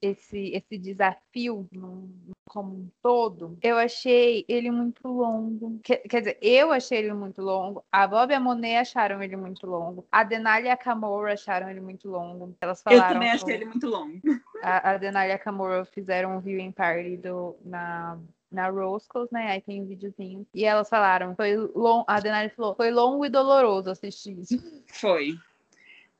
[0.00, 2.11] esse, esse desafio no-
[2.48, 5.78] como um todo, eu achei ele muito longo.
[5.82, 7.84] Quer, quer dizer, eu achei ele muito longo.
[7.92, 10.06] A Bob e a Monet acharam ele muito longo.
[10.11, 12.54] A Denali e a Kamora acharam ele muito longo.
[12.61, 13.14] Elas Eu falaram.
[13.14, 14.18] também achei ele muito longo.
[14.62, 18.18] a, a Denali e a Kamura fizeram um viewing party do, na,
[18.50, 19.50] na Roscoe's, né?
[19.52, 20.46] Aí tem um videozinho.
[20.54, 24.59] E elas falaram, foi long, a Denali falou, foi longo e doloroso assistir isso.
[24.86, 25.38] Foi.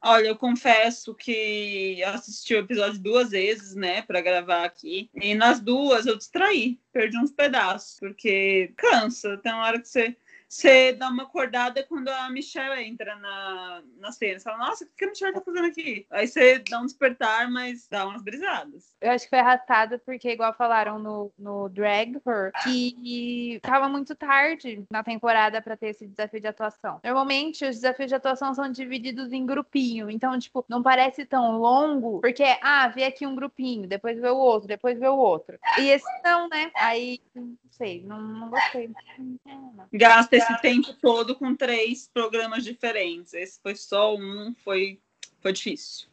[0.01, 5.11] Olha, eu confesso que assisti o episódio duas vezes, né, para gravar aqui.
[5.15, 9.37] E nas duas eu distraí, perdi uns pedaços, porque cansa.
[9.39, 10.17] Tem uma hora que você
[10.49, 14.39] você dá uma acordada quando a Michelle entra na, na cena.
[14.39, 16.07] Você fala, nossa, o que a Michelle tá fazendo aqui?
[16.11, 18.97] Aí você dá um despertar, mas dá umas brisadas.
[19.01, 24.15] Eu acho que foi arrastada porque, igual falaram no, no Drag Her, que tava muito
[24.15, 27.01] tarde na temporada para ter esse desafio de atuação.
[27.05, 30.11] Normalmente, os desafios de atuação são divididos em grupinho.
[30.11, 34.39] Então, tipo, não parece tão longo, porque, ah, vê aqui um grupinho, depois vê o
[34.39, 35.59] outro, depois vê o outro.
[35.79, 36.71] E esse não, né?
[36.75, 38.91] Aí, não sei, não, não gostei.
[39.93, 43.35] Gasta esse tempo todo com três programas diferentes.
[43.35, 45.01] Esse foi só um, foi,
[45.41, 46.09] foi difícil.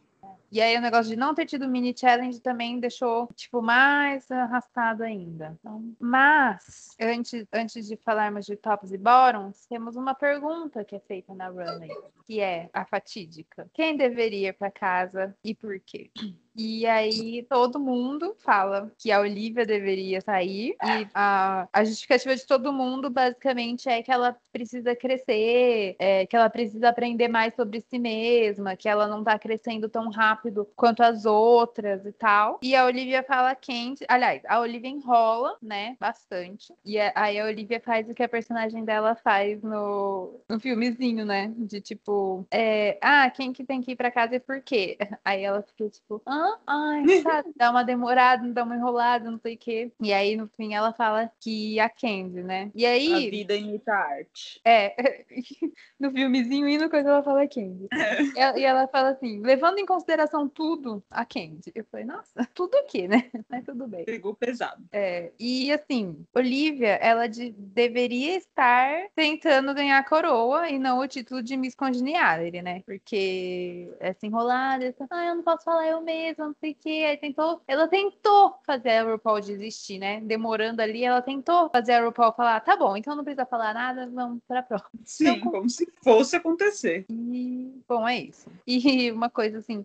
[0.50, 5.02] E aí o negócio de não ter tido mini challenge também deixou, tipo, mais arrastado
[5.02, 5.56] ainda.
[5.60, 11.00] Então, mas, antes, antes de falarmos de tops e bottoms, temos uma pergunta que é
[11.00, 11.90] feita na runway,
[12.26, 13.68] que é a fatídica.
[13.74, 16.10] Quem deveria ir para casa e por quê?
[16.58, 20.74] E aí todo mundo fala que a Olivia deveria sair.
[20.82, 26.34] E a, a justificativa de todo mundo, basicamente, é que ela precisa crescer, é, que
[26.34, 30.35] ela precisa aprender mais sobre si mesma, que ela não tá crescendo tão rápido
[30.74, 32.58] quanto as outras e tal.
[32.62, 34.04] E a Olivia fala quente.
[34.08, 35.96] Aliás, a Olivia enrola, né?
[36.00, 36.72] Bastante.
[36.84, 41.52] E aí a Olivia faz o que a personagem dela faz no, no filmezinho, né?
[41.56, 44.96] De tipo, é, ah, quem que tem que ir pra casa e por quê?
[45.24, 49.54] Aí ela fica tipo, ah, ai, sabe, dá uma demorada, dá uma enrolada, não sei
[49.54, 49.92] o quê.
[50.00, 52.70] E aí, no fim, ela fala que a Candy, né?
[52.74, 53.12] E aí.
[53.12, 54.60] A vida imita a arte.
[54.64, 55.24] É,
[55.98, 57.88] no filmezinho e no coisa ela fala Candy.
[57.92, 58.58] É.
[58.58, 61.72] E ela fala assim, levando em consideração tudo, a Candy.
[61.74, 63.30] Eu falei, nossa, tudo aqui, né?
[63.48, 64.04] Mas tudo bem.
[64.04, 64.84] Pegou pesado.
[64.92, 71.08] É, e assim, Olivia, ela de, deveria estar tentando ganhar a coroa e não o
[71.08, 72.82] título de Miss Congeniality, né?
[72.84, 77.04] Porque essa enrolada, essa, ah, eu não posso falar eu mesma não sei o que.
[77.04, 80.20] Aí tentou, ela tentou fazer a RuPaul desistir, né?
[80.20, 84.08] Demorando ali, ela tentou fazer a RuPaul falar, tá bom, então não precisa falar nada,
[84.08, 84.90] vamos pra próxima.
[85.04, 87.06] Sim, então, como se fosse acontecer.
[87.10, 88.50] E, bom, é isso.
[88.66, 89.84] E uma coisa assim,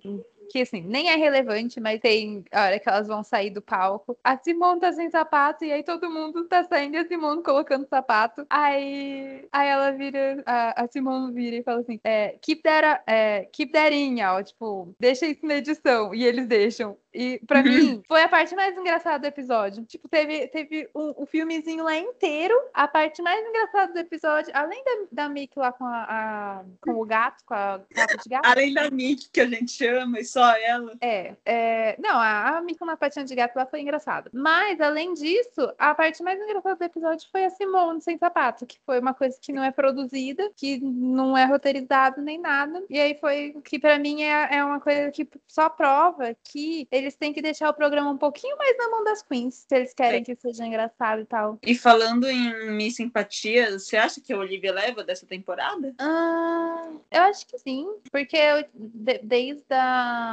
[0.52, 4.18] que assim, nem é relevante, mas tem a hora que elas vão sair do palco.
[4.24, 7.88] A Simone tá sem sapato, e aí todo mundo tá saindo e a Simone colocando
[7.88, 8.46] sapato.
[8.50, 13.48] Aí, aí ela vira, a, a Simone vira e fala assim: é, keep, that, é,
[13.52, 16.14] keep that in, ó, tipo, deixa isso na edição.
[16.14, 16.98] E eles deixam.
[17.14, 17.66] E pra uhum.
[17.66, 19.84] mim, foi a parte mais engraçada do episódio.
[19.86, 22.56] Tipo, teve, teve um, um filmezinho lá inteiro.
[22.74, 26.94] A parte mais engraçada do episódio, além da, da Mickey lá com, a, a com
[26.94, 28.46] o gato, com a capa de gato.
[28.46, 30.94] Além da Mickey, que a gente chama, e só ela.
[31.02, 31.36] É.
[31.46, 34.32] é não, a, a Mickey com a patinha de gato lá foi engraçada.
[34.34, 38.80] Mas, além disso, a parte mais engraçada do episódio foi a Simone sem sapato, que
[38.86, 42.84] foi uma coisa que não é produzida, que não é roteirizado nem nada.
[42.90, 47.16] E aí foi que para mim é, é uma coisa que só prova que eles
[47.16, 50.22] têm que deixar o programa um pouquinho mais na mão das queens, se eles querem
[50.22, 50.24] é.
[50.24, 51.60] que seja engraçado e tal.
[51.62, 55.94] E falando em Miss Simpatia, você acha que a Olivia leva dessa temporada?
[56.00, 60.31] Ah, eu acho que sim, porque eu, de, desde a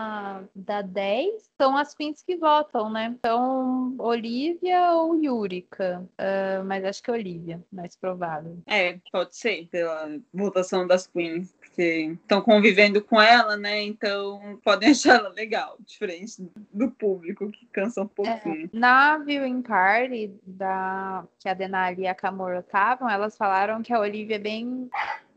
[0.54, 3.14] da 10 são as queens que votam, né?
[3.18, 6.04] Então, Olivia ou Yurika?
[6.18, 8.58] Uh, mas acho que é Olivia, mais provável.
[8.66, 13.82] É, pode ser, pela votação das queens, porque estão convivendo com ela, né?
[13.82, 18.66] Então podem achar ela legal, diferente do público que cansa um pouquinho.
[18.72, 23.92] É, na viewing party da que a Denali e a Camora estavam, elas falaram que
[23.92, 24.88] a Olivia é bem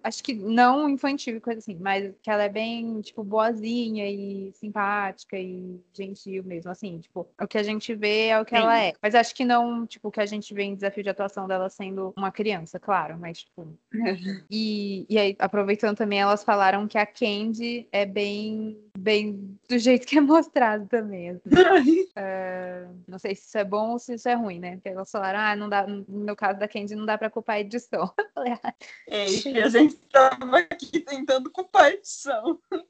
[0.03, 4.51] acho que não infantil e coisa assim, mas que ela é bem, tipo, boazinha e
[4.53, 8.61] simpática e gentil mesmo, assim, tipo, o que a gente vê é o que Sim.
[8.61, 8.93] ela é.
[9.01, 11.69] Mas acho que não, tipo, o que a gente vê em desafio de atuação dela
[11.69, 13.67] sendo uma criança, claro, mas, tipo.
[14.49, 20.07] e, e aí, aproveitando também, elas falaram que a Candy é bem, bem do jeito
[20.07, 21.29] que é mostrado também.
[21.29, 21.49] Assim.
[21.49, 24.75] uh, não sei se isso é bom ou se isso é ruim, né?
[24.75, 27.61] Porque elas falaram, ah, não dá, no caso da Candy, não dá pra culpar a
[27.61, 28.11] edição.
[28.63, 28.73] Ah,
[29.07, 31.51] é, e a gente estava aqui tentando.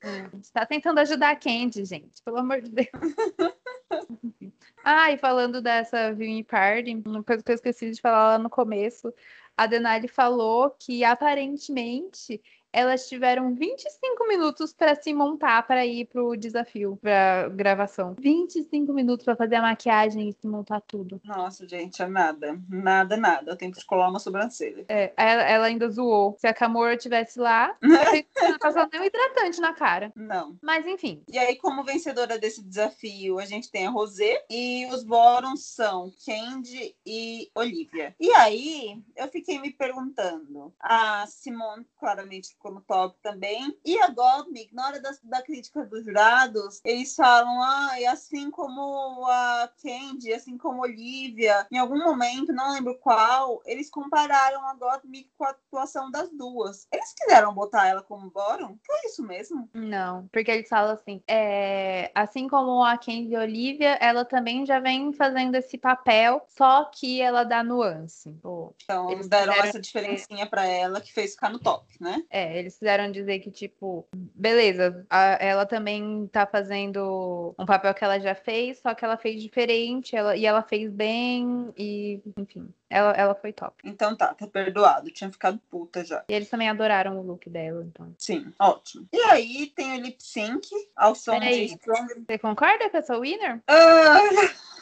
[0.03, 2.89] É, está tentando ajudar a Candy, gente, pelo amor de Deus.
[4.83, 8.49] ah, e falando dessa viewing party, uma coisa que eu esqueci de falar lá no
[8.49, 9.13] começo,
[9.55, 12.41] a Denali falou que aparentemente
[12.73, 18.15] elas tiveram 25 minutos para se montar para ir pro desafio, pra gravação.
[18.19, 21.19] 25 minutos para fazer a maquiagem e se montar tudo.
[21.23, 22.59] Nossa, gente, é nada.
[22.69, 23.51] Nada, nada.
[23.51, 24.85] Eu tenho que colar uma sobrancelha.
[24.87, 26.35] É, ela, ela ainda zoou.
[26.39, 30.11] Se a Camora tivesse lá, não passando nem um hidratante na cara.
[30.15, 30.57] Não.
[30.61, 31.23] Mas enfim.
[31.27, 36.11] E aí, como vencedora desse desafio, a gente tem a Rosé e os bórons são
[36.25, 38.15] Candy e Olivia.
[38.19, 40.73] E aí, eu fiquei me perguntando.
[40.79, 43.75] A Simone claramente ficou no top também.
[43.83, 48.51] E a Gottmik, na hora da, da crítica dos jurados, eles falam, ah, e assim
[48.51, 54.65] como a Candy, assim como a Olivia, em algum momento, não lembro qual, eles compararam
[54.67, 56.87] a Gottmik com a atuação das duas.
[56.91, 58.77] Eles quiseram botar ela como Boron?
[58.85, 59.67] Foi isso mesmo?
[59.73, 64.65] Não, porque eles falam assim, é, assim como a Candy e a Olivia, ela também
[64.65, 68.29] já vem fazendo esse papel, só que ela dá nuance.
[68.29, 72.23] Então, Eles deram essa diferencinha pra ela que fez ficar no top, né?
[72.29, 78.03] É, eles fizeram dizer que, tipo, beleza, a- ela também tá fazendo um papel que
[78.03, 82.69] ela já fez, só que ela fez diferente, ela, e ela fez bem, e, enfim,
[82.89, 83.75] ela, ela foi top.
[83.83, 85.09] Então tá, tá perdoado.
[85.11, 86.23] Tinha ficado puta já.
[86.29, 88.13] E eles também adoraram o look dela, então.
[88.17, 89.07] Sim, ótimo.
[89.13, 91.67] E aí tem o lip sync ao som Peraí.
[91.67, 92.25] de Strong.
[92.27, 93.61] Você concorda com essa winner?
[93.67, 94.17] Ah,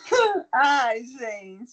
[0.52, 1.70] Ai, gente.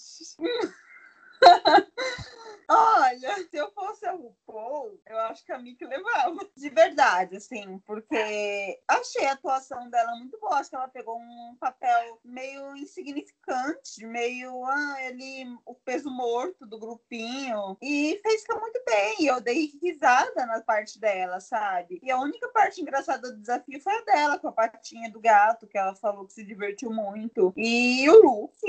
[2.68, 6.46] Olha, se eu fosse a RuPaul, eu acho que a Mickey levava.
[6.56, 10.56] De verdade, assim, porque achei a atuação dela muito boa.
[10.56, 16.78] Acho que ela pegou um papel meio insignificante, meio ah, ele, o peso morto do
[16.78, 17.76] grupinho.
[17.80, 19.16] E fez ficar muito bem.
[19.20, 22.00] E eu dei risada na parte dela, sabe?
[22.02, 25.66] E a única parte engraçada do desafio foi a dela, com a patinha do gato,
[25.66, 27.52] que ela falou que se divertiu muito.
[27.56, 28.60] E o look,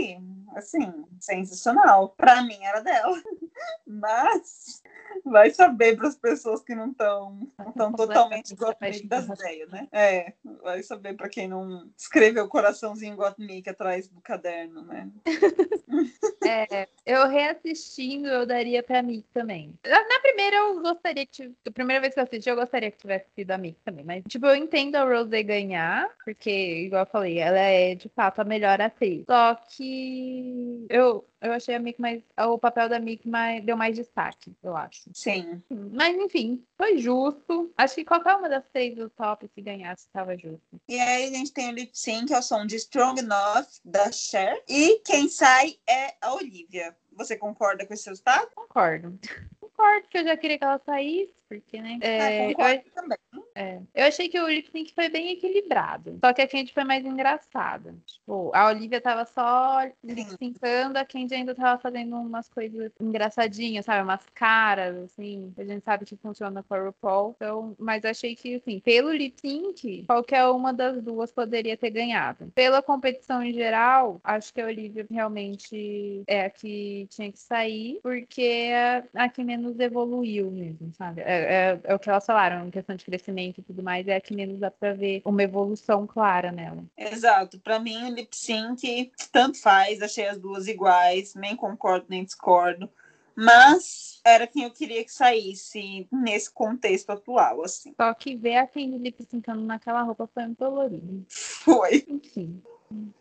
[0.55, 2.09] assim, sensacional.
[2.09, 3.17] Pra mim era dela.
[3.87, 4.83] Mas
[5.23, 9.87] vai saber para as pessoas que não estão não totalmente Gottmik das ideias, né?
[9.91, 15.09] É, vai saber para quem não escreveu o coraçãozinho Gottmik atrás do caderno, né?
[16.45, 19.73] É, eu reassistindo, eu daria pra Mick também.
[19.83, 21.51] Na primeira, eu gostaria que.
[21.65, 24.05] A primeira vez que eu assisti, eu gostaria que tivesse sido a Mick também.
[24.05, 26.49] Mas, tipo, eu entendo a Rosé ganhar, porque,
[26.85, 29.25] igual eu falei, ela é de fato a melhor atriz.
[29.25, 32.21] Só que eu, eu achei a Mick mais.
[32.37, 35.09] O papel da Mick mais, deu mais destaque, eu acho.
[35.13, 35.61] Sim.
[35.69, 37.71] Mas, enfim, foi justo.
[37.77, 40.81] Acho que qualquer uma das três do top, se ganhasse, estava justo.
[40.87, 44.11] E aí a gente tem o lip sync, é o som de Strong Enough, da
[44.11, 44.63] Cher.
[44.67, 46.95] E quem sai é a Olivia.
[47.13, 48.49] Você concorda com esse resultado?
[48.53, 49.19] Concordo.
[49.59, 51.99] Concordo que eu já queria que ela saísse, porque, né?
[52.01, 53.17] Ah, É, eu, concordo também.
[53.57, 56.19] É, eu achei que o lip sync foi bem equilibrado.
[56.23, 57.95] Só que a Candy foi mais engraçada.
[58.05, 63.83] Tipo, a Olivia tava só lip syncando, a Candy ainda tava fazendo umas coisas engraçadinhas,
[63.85, 64.03] sabe?
[64.03, 65.51] Umas caras, assim.
[65.57, 67.33] A gente sabe que funciona com a RuPaul.
[67.35, 72.51] Então, mas achei que, assim, pelo lip sync, qualquer uma das duas poderia ter ganhado.
[72.53, 77.99] Pela competição em geral, acho que a Olivia realmente é a que tinha que sair,
[78.03, 81.21] porque é a que menos evoluiu mesmo, sabe?
[81.21, 84.15] É, é- é o que elas falaram, em questão de crescimento e tudo mais, é
[84.15, 86.83] a que menos dá pra ver uma evolução clara nela.
[86.97, 87.59] Exato.
[87.59, 92.89] Pra mim, o lip sync tanto faz, achei as duas iguais, nem concordo nem discordo.
[93.35, 97.93] Mas era quem eu queria que saísse nesse contexto atual, assim.
[97.95, 101.23] Só que ver a Candy lip syncando naquela roupa foi muito dolorido.
[101.29, 102.03] Foi.
[102.09, 102.61] Enfim.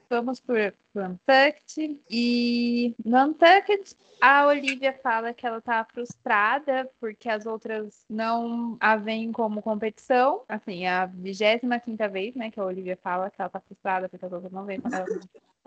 [0.08, 0.56] Vamos por,
[0.94, 2.00] por.
[2.08, 3.16] E no
[4.20, 10.42] a Olivia fala que ela tá frustrada porque as outras não a veem como competição.
[10.48, 14.24] Assim, é a 25 vez, né, que a Olivia fala que ela tá frustrada porque
[14.24, 14.94] as outras não veem como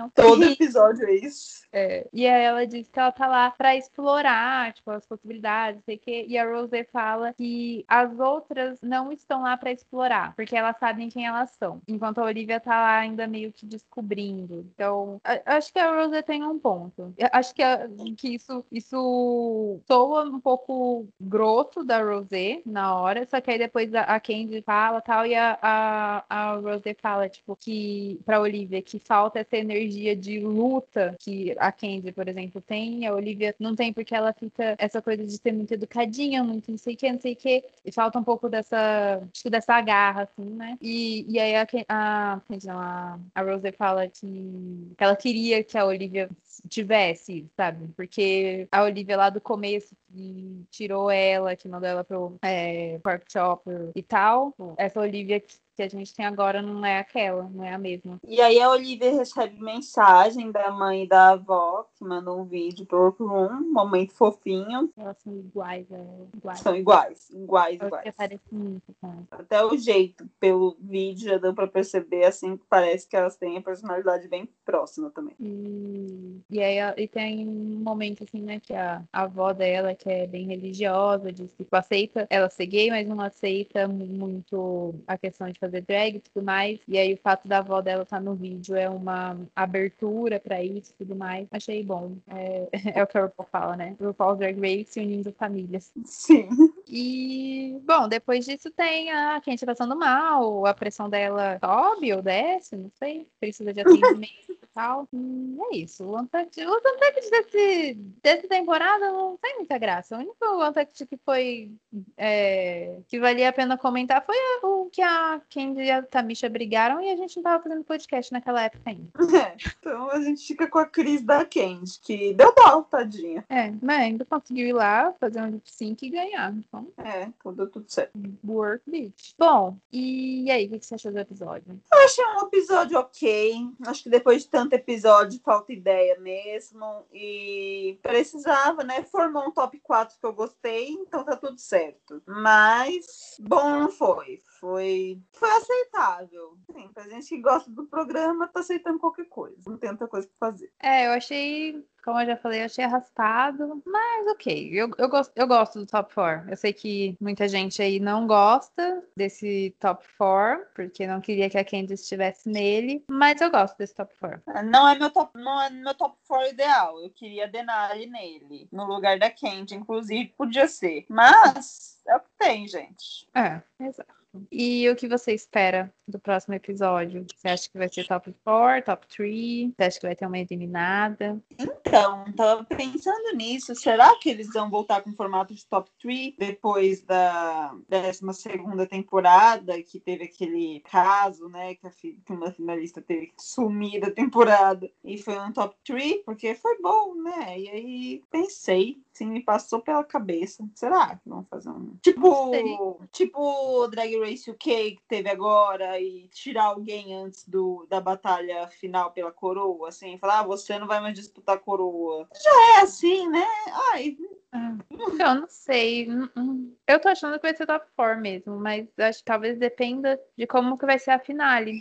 [0.03, 0.29] competição.
[0.29, 1.59] Todo E- episódio é isso.
[1.71, 5.97] é, e aí ela diz que ela tá lá pra explorar, tipo, as possibilidades, sei
[5.97, 6.25] que.
[6.27, 11.09] E a Rose fala que as outras não estão lá pra explorar, porque elas sabem
[11.09, 11.81] quem elas são.
[11.87, 14.65] Enquanto a Olivia tá lá ainda meio que descobrindo.
[14.73, 17.13] Então, acho que a Rose tem um ponto.
[17.17, 17.87] Eu Acho que, a-
[18.17, 23.93] que isso, isso soa um pouco grosso da Rose na hora, só que aí depois
[23.93, 28.81] a, a Candy fala tal, e a, a, a Rose fala, tipo, que pra Olivia
[28.81, 33.75] que falta essa energia de luta que a Candy, por exemplo, tem, a Olivia não
[33.75, 37.11] tem porque ela fica essa coisa de ser muito educadinha, muito não sei o que,
[37.11, 40.77] não sei o que, e falta um pouco dessa, acho que dessa garra, assim, né?
[40.81, 45.85] E, e aí a, a, a, a Rose fala que, que ela queria que a
[45.85, 46.29] Olivia
[46.67, 47.87] tivesse, sabe?
[47.95, 53.25] Porque a Olivia lá do começo que tirou ela, que mandou ela pro é, Pork
[53.31, 55.41] Chopper e tal, essa Olivia
[55.79, 58.19] que, a gente tem agora não é aquela, não é a mesma.
[58.27, 62.85] E aí a Olivia recebe mensagem da mãe e da avó, que mandou um vídeo
[62.85, 64.89] pro workroom, um momento fofinho.
[64.97, 66.05] Elas são iguais, é,
[66.35, 66.59] iguais.
[66.59, 68.15] São iguais, iguais, Elas iguais.
[68.15, 69.23] parecem muito com ela.
[69.31, 73.57] Até o jeito, pelo vídeo, já deu pra perceber, assim, que parece que elas têm
[73.57, 75.35] a personalidade bem próxima também.
[75.39, 80.09] E, e aí e tem um momento assim, né, que a, a avó dela, que
[80.09, 84.95] é bem religiosa, diz que tipo, aceita ela ser gay, mas não aceita mu- muito
[85.07, 86.79] a questão de fazer fazer drag e tudo mais.
[86.87, 90.63] E aí o fato da avó dela estar tá no vídeo é uma abertura para
[90.63, 91.47] isso e tudo mais.
[91.51, 92.17] Achei bom.
[92.27, 92.67] É,
[92.99, 93.95] é o que a RuPaul fala, né?
[93.99, 95.91] RuPaul Drag Race unindo famílias.
[96.05, 96.49] Sim.
[96.87, 102.75] E, bom, depois disso tem a Kenty passando mal, a pressão dela sobe ou desce,
[102.75, 103.27] não sei.
[103.39, 105.07] Precisa de atendimento e tal.
[105.13, 106.03] E é isso.
[106.03, 107.93] O Untucked, os Untucked desse,
[108.23, 110.15] dessa temporada não tem muita graça.
[110.15, 111.71] O único Untucked que foi.
[112.17, 117.01] É, que valia a pena comentar foi o que a Candy e a Tamisha brigaram
[117.01, 119.09] e a gente não tava fazendo podcast naquela época ainda.
[119.39, 123.45] É, então a gente fica com a Cris da Candy, que deu dó, tadinha.
[123.49, 126.53] É, mas ainda conseguiu ir lá, fazer um lip sync e ganhar.
[126.53, 128.11] Então, É, então deu tudo certo.
[128.45, 129.33] work bitch.
[129.37, 131.79] Bom, e aí, o que você achou do episódio?
[131.91, 133.69] Eu achei um episódio ok.
[133.87, 137.03] Acho que depois de tanto episódio, falta ideia mesmo.
[137.13, 139.03] E precisava, né?
[139.03, 142.21] Formou um top 4 que eu gostei, então tá tudo certo.
[142.25, 144.41] Mas bom não foi.
[144.59, 146.57] Foi, foi aceitável.
[146.71, 149.57] Sim, pra gente que gosta do programa, tá aceitando qualquer coisa.
[149.67, 150.71] Não tem outra coisa pra fazer.
[150.79, 154.69] É, eu achei, como eu já falei, eu achei arrastado, mas ok.
[154.71, 156.49] Eu, eu, gosto, eu gosto do top 4.
[156.49, 161.57] Eu sei que muita gente aí não gosta desse top 4, porque não queria que
[161.57, 164.41] a Candy estivesse nele, mas eu gosto desse top 4.
[164.65, 167.01] Não é meu top, não é meu top 4 ideal.
[167.01, 171.05] Eu queria a Denali nele, no lugar da Candy, inclusive podia ser.
[171.09, 173.27] Mas é o que tem, gente.
[173.35, 174.18] É, exato.
[174.51, 177.25] E o que você espera do próximo episódio?
[177.35, 179.73] Você acha que vai ser top 4, top 3?
[179.75, 181.41] Você acha que vai ter uma eliminada?
[181.57, 183.73] Então, tava pensando nisso.
[183.75, 189.81] Será que eles vão voltar com o formato de top 3 depois da 12 temporada,
[189.81, 191.75] que teve aquele caso, né?
[191.75, 196.23] Que, a que uma finalista teve que sumir da temporada e foi um top 3,
[196.23, 197.59] porque foi bom, né?
[197.59, 200.67] E aí pensei, sim, me passou pela cabeça.
[200.73, 201.97] Será que vão fazer um.
[202.01, 207.99] Tipo, tipo o Drag Race UK que teve agora e tirar alguém antes do, da
[207.99, 212.27] batalha final pela coroa, assim, falar, ah, você não vai mais disputar a coroa.
[212.33, 213.45] Já é assim, né?
[213.93, 214.17] Ai,
[214.51, 216.09] Eu não sei.
[216.09, 216.75] Hum, hum.
[216.87, 220.47] Eu tô achando que vai ser top 4 mesmo, mas acho que talvez dependa de
[220.47, 221.79] como que vai ser a finale.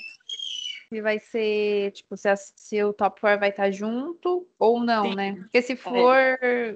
[0.90, 5.10] Se vai ser, tipo, se, a- se o top 4 vai estar junto ou não,
[5.10, 5.14] Sim.
[5.14, 5.34] né?
[5.34, 6.16] Porque se for.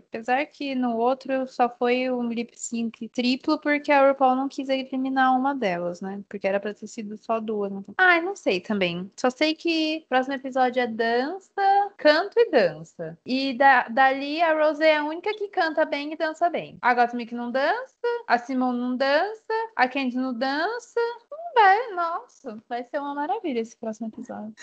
[0.08, 4.68] Apesar que no outro só foi um lip sync triplo, porque a RuPaul não quis
[4.68, 6.22] eliminar uma delas, né?
[6.28, 7.72] Porque era pra ter sido só duas.
[7.72, 7.82] Né?
[7.96, 9.10] Ai, não sei também.
[9.16, 13.18] Só sei que o próximo episódio é dança, canto e dança.
[13.24, 16.76] E da, dali a Rose é a única que canta bem e dança bem.
[16.82, 17.96] A Gottmik não dança,
[18.26, 19.42] a Simone não dança,
[19.76, 21.00] a Candy não dança.
[21.30, 24.55] Não vai, nossa, vai ser uma maravilha esse próximo episódio.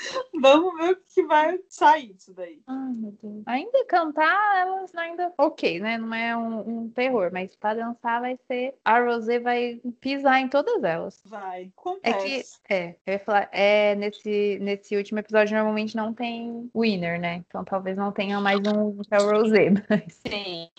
[0.41, 2.61] vamos ver o que vai sair disso daí.
[2.67, 3.43] Ai, meu Deus.
[3.45, 5.33] Ainda cantar, elas ainda.
[5.37, 5.97] Ok, né?
[5.97, 8.75] Não é um, um terror, mas pra dançar vai ser.
[8.83, 11.21] A Rosé vai pisar em todas elas.
[11.25, 12.59] Vai, É que, acontece.
[12.69, 17.35] é, eu ia falar, é, nesse, nesse último episódio normalmente não tem winner, né?
[17.47, 20.69] Então talvez não tenha mais um que é o Rosé, mas Sim.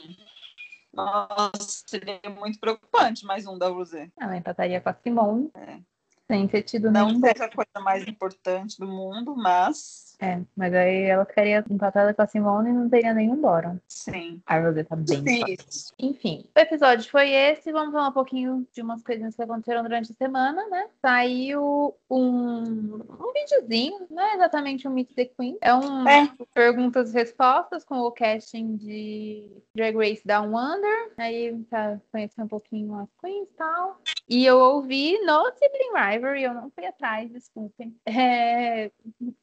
[0.92, 4.10] Nossa, seria muito preocupante mais um da Rosé.
[4.20, 5.50] ela empataria com a Simone.
[5.54, 5.78] É.
[6.30, 7.20] Sem ter tido Não nenhum.
[7.20, 12.22] seja a coisa mais importante do mundo, mas É, mas aí ela ficaria empatada com
[12.22, 13.78] a Simone e não teria nenhum bórum.
[13.88, 14.40] sim.
[14.46, 15.24] A Rosé tá bem.
[15.98, 17.72] Enfim, o episódio foi esse.
[17.72, 20.86] Vamos falar um pouquinho de umas coisinhas que aconteceram durante a semana, né?
[21.00, 25.56] Saiu um, um videozinho, não é exatamente um Meet the Queen.
[25.60, 26.30] É um É.
[26.54, 31.12] perguntas e respostas com o casting de Drag Race Down Under.
[31.18, 34.00] Aí pra conhecer um pouquinho as queens e tal.
[34.28, 35.92] E eu ouvi no Sibling
[36.28, 37.96] Eu não fui atrás, desculpem.
[38.06, 38.90] É,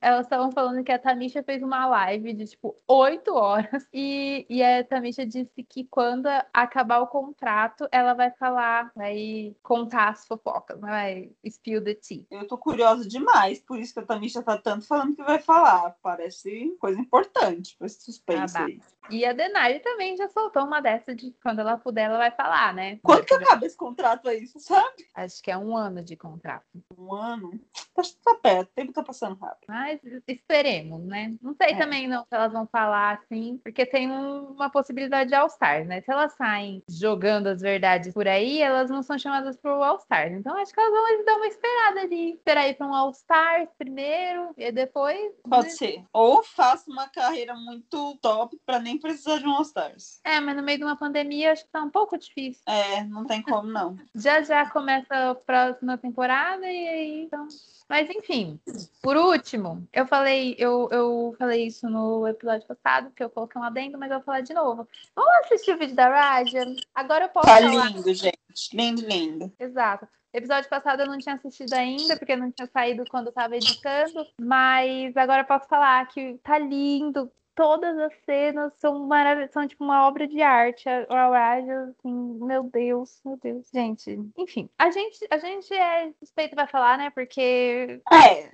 [0.02, 4.64] elas estavam falando que a Tamisha fez uma live de tipo oito horas e, e
[4.64, 10.80] a Tamisha disse que quando acabar o contrato, ela vai falar, vai contar as fofocas,
[10.80, 10.90] né?
[10.90, 12.26] vai spill the tea.
[12.32, 15.96] Eu tô curiosa demais, por isso que a Tamisha tá tanto falando que vai falar.
[16.02, 18.80] Parece coisa importante pra esse suspense Ah, aí.
[19.10, 22.74] E a Denari também já soltou uma dessa de quando ela puder, ela vai falar,
[22.74, 23.00] né?
[23.04, 25.08] Quando que acaba esse contrato aí, você sabe?
[25.16, 26.66] Acho que é um ano de contrato.
[26.98, 27.52] Um ano?
[27.96, 29.66] Tá, tá perto, o tempo tá passando rápido.
[29.68, 31.36] Mas esperemos, né?
[31.42, 31.78] Não sei É.
[31.78, 36.02] também não se elas vão falar assim, porque tem um- uma possibilidade de All-Stars, né?
[36.02, 40.34] Se elas saem jogando as verdades por aí, elas não são chamadas pro All-Stars.
[40.34, 42.34] Então acho que elas vão dar uma esperada ali.
[42.34, 45.34] Esperar ir para um All-Stars primeiro e depois.
[45.50, 46.04] Pode ser.
[46.14, 50.20] Ou faça uma carreira muito top pra nem sem precisar de um All Stars.
[50.24, 52.62] É, mas no meio de uma pandemia acho que tá um pouco difícil.
[52.66, 53.98] É, não tem como não.
[54.16, 57.48] Já já começa a próxima temporada e aí então.
[57.90, 58.60] Mas enfim,
[59.02, 63.64] por último, eu falei, eu, eu falei isso no episódio passado, que eu coloquei um
[63.64, 64.88] adendo, mas eu vou falar de novo.
[65.16, 66.66] Vamos assistir o vídeo da Raja?
[66.94, 67.90] Agora eu posso Tá falar.
[67.90, 68.36] lindo, gente.
[68.74, 69.54] Lindo, lindo.
[69.60, 70.08] Exato.
[70.34, 74.28] Episódio passado eu não tinha assistido ainda, porque não tinha saído quando eu tava editando,
[74.42, 77.32] mas agora eu posso falar que tá lindo.
[77.58, 80.88] Todas as cenas são maravilhosas, são tipo uma obra de arte.
[80.88, 83.68] A a Raja, assim, meu Deus, meu Deus.
[83.74, 87.10] Gente, enfim, a gente, a gente é suspeito pra falar, né?
[87.10, 88.00] Porque.
[88.14, 88.52] É,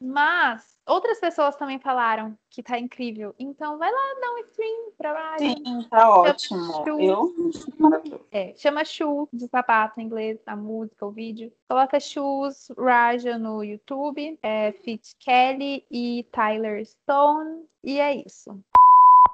[0.00, 3.34] Mas outras pessoas também falaram que tá incrível.
[3.38, 5.44] Então vai lá dar um stream pra Raja.
[5.44, 6.84] sim, tá ótimo.
[7.00, 7.34] Eu,
[7.78, 8.24] maravilhoso.
[8.30, 11.52] É, chama Shoes de sapato em inglês, a música, o vídeo.
[11.68, 17.64] Coloca Shoes Raja no YouTube, é Fit Kelly e Tyler Stone.
[17.82, 18.60] E é isso.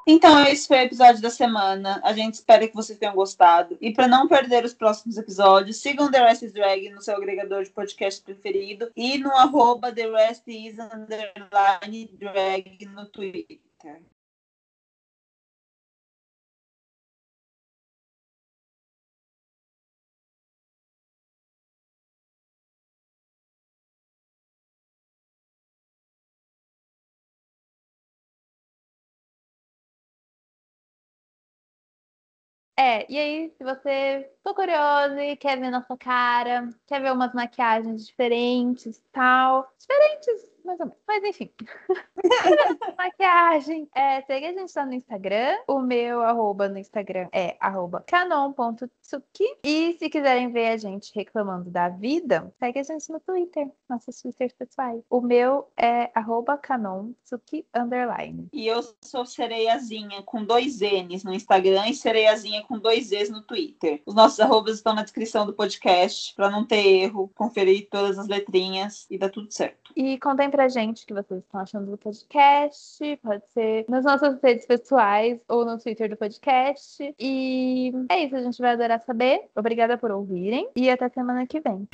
[0.07, 2.01] Então, esse foi o episódio da semana.
[2.05, 3.79] A gente espera que vocês tenham gostado.
[3.81, 7.65] E para não perder os próximos episódios, sigam The Rest is Drag no seu agregador
[7.65, 14.03] de podcast preferido e no arroba The Rest is underline drag no Twitter.
[32.77, 37.33] É, e aí, se você ficou curioso e quer ver nossa cara, quer ver umas
[37.33, 39.73] maquiagens diferentes tal.
[39.79, 41.01] Diferentes, mais ou menos.
[41.07, 41.51] Mas enfim.
[42.99, 43.89] Maquiagem.
[43.95, 45.57] É, segue a gente lá no Instagram.
[45.69, 49.45] O meu arroba no Instagram é arroba canon.tsuki.
[49.65, 53.71] E se quiserem ver a gente reclamando da vida, segue a gente no Twitter.
[53.89, 55.03] Nossos Twitters pessoais.
[55.11, 58.49] O meu é arroba canontsuki underline.
[58.53, 63.43] E eu sou Sereiazinha com dois N's no Instagram e Sereiazinha com dois Z's no
[63.43, 64.03] Twitter.
[64.07, 68.29] Os nossos arrobas estão na descrição do podcast para não ter erro, conferir todas as
[68.29, 69.93] letrinhas e dá tudo certo.
[69.97, 73.19] E contem pra gente o que vocês estão achando do podcast.
[73.21, 77.13] Pode ser nas nossas redes pessoais ou no Twitter do podcast.
[77.19, 79.41] E é isso, a gente vai adorar saber.
[79.57, 81.89] Obrigada por ouvirem e até semana que vem.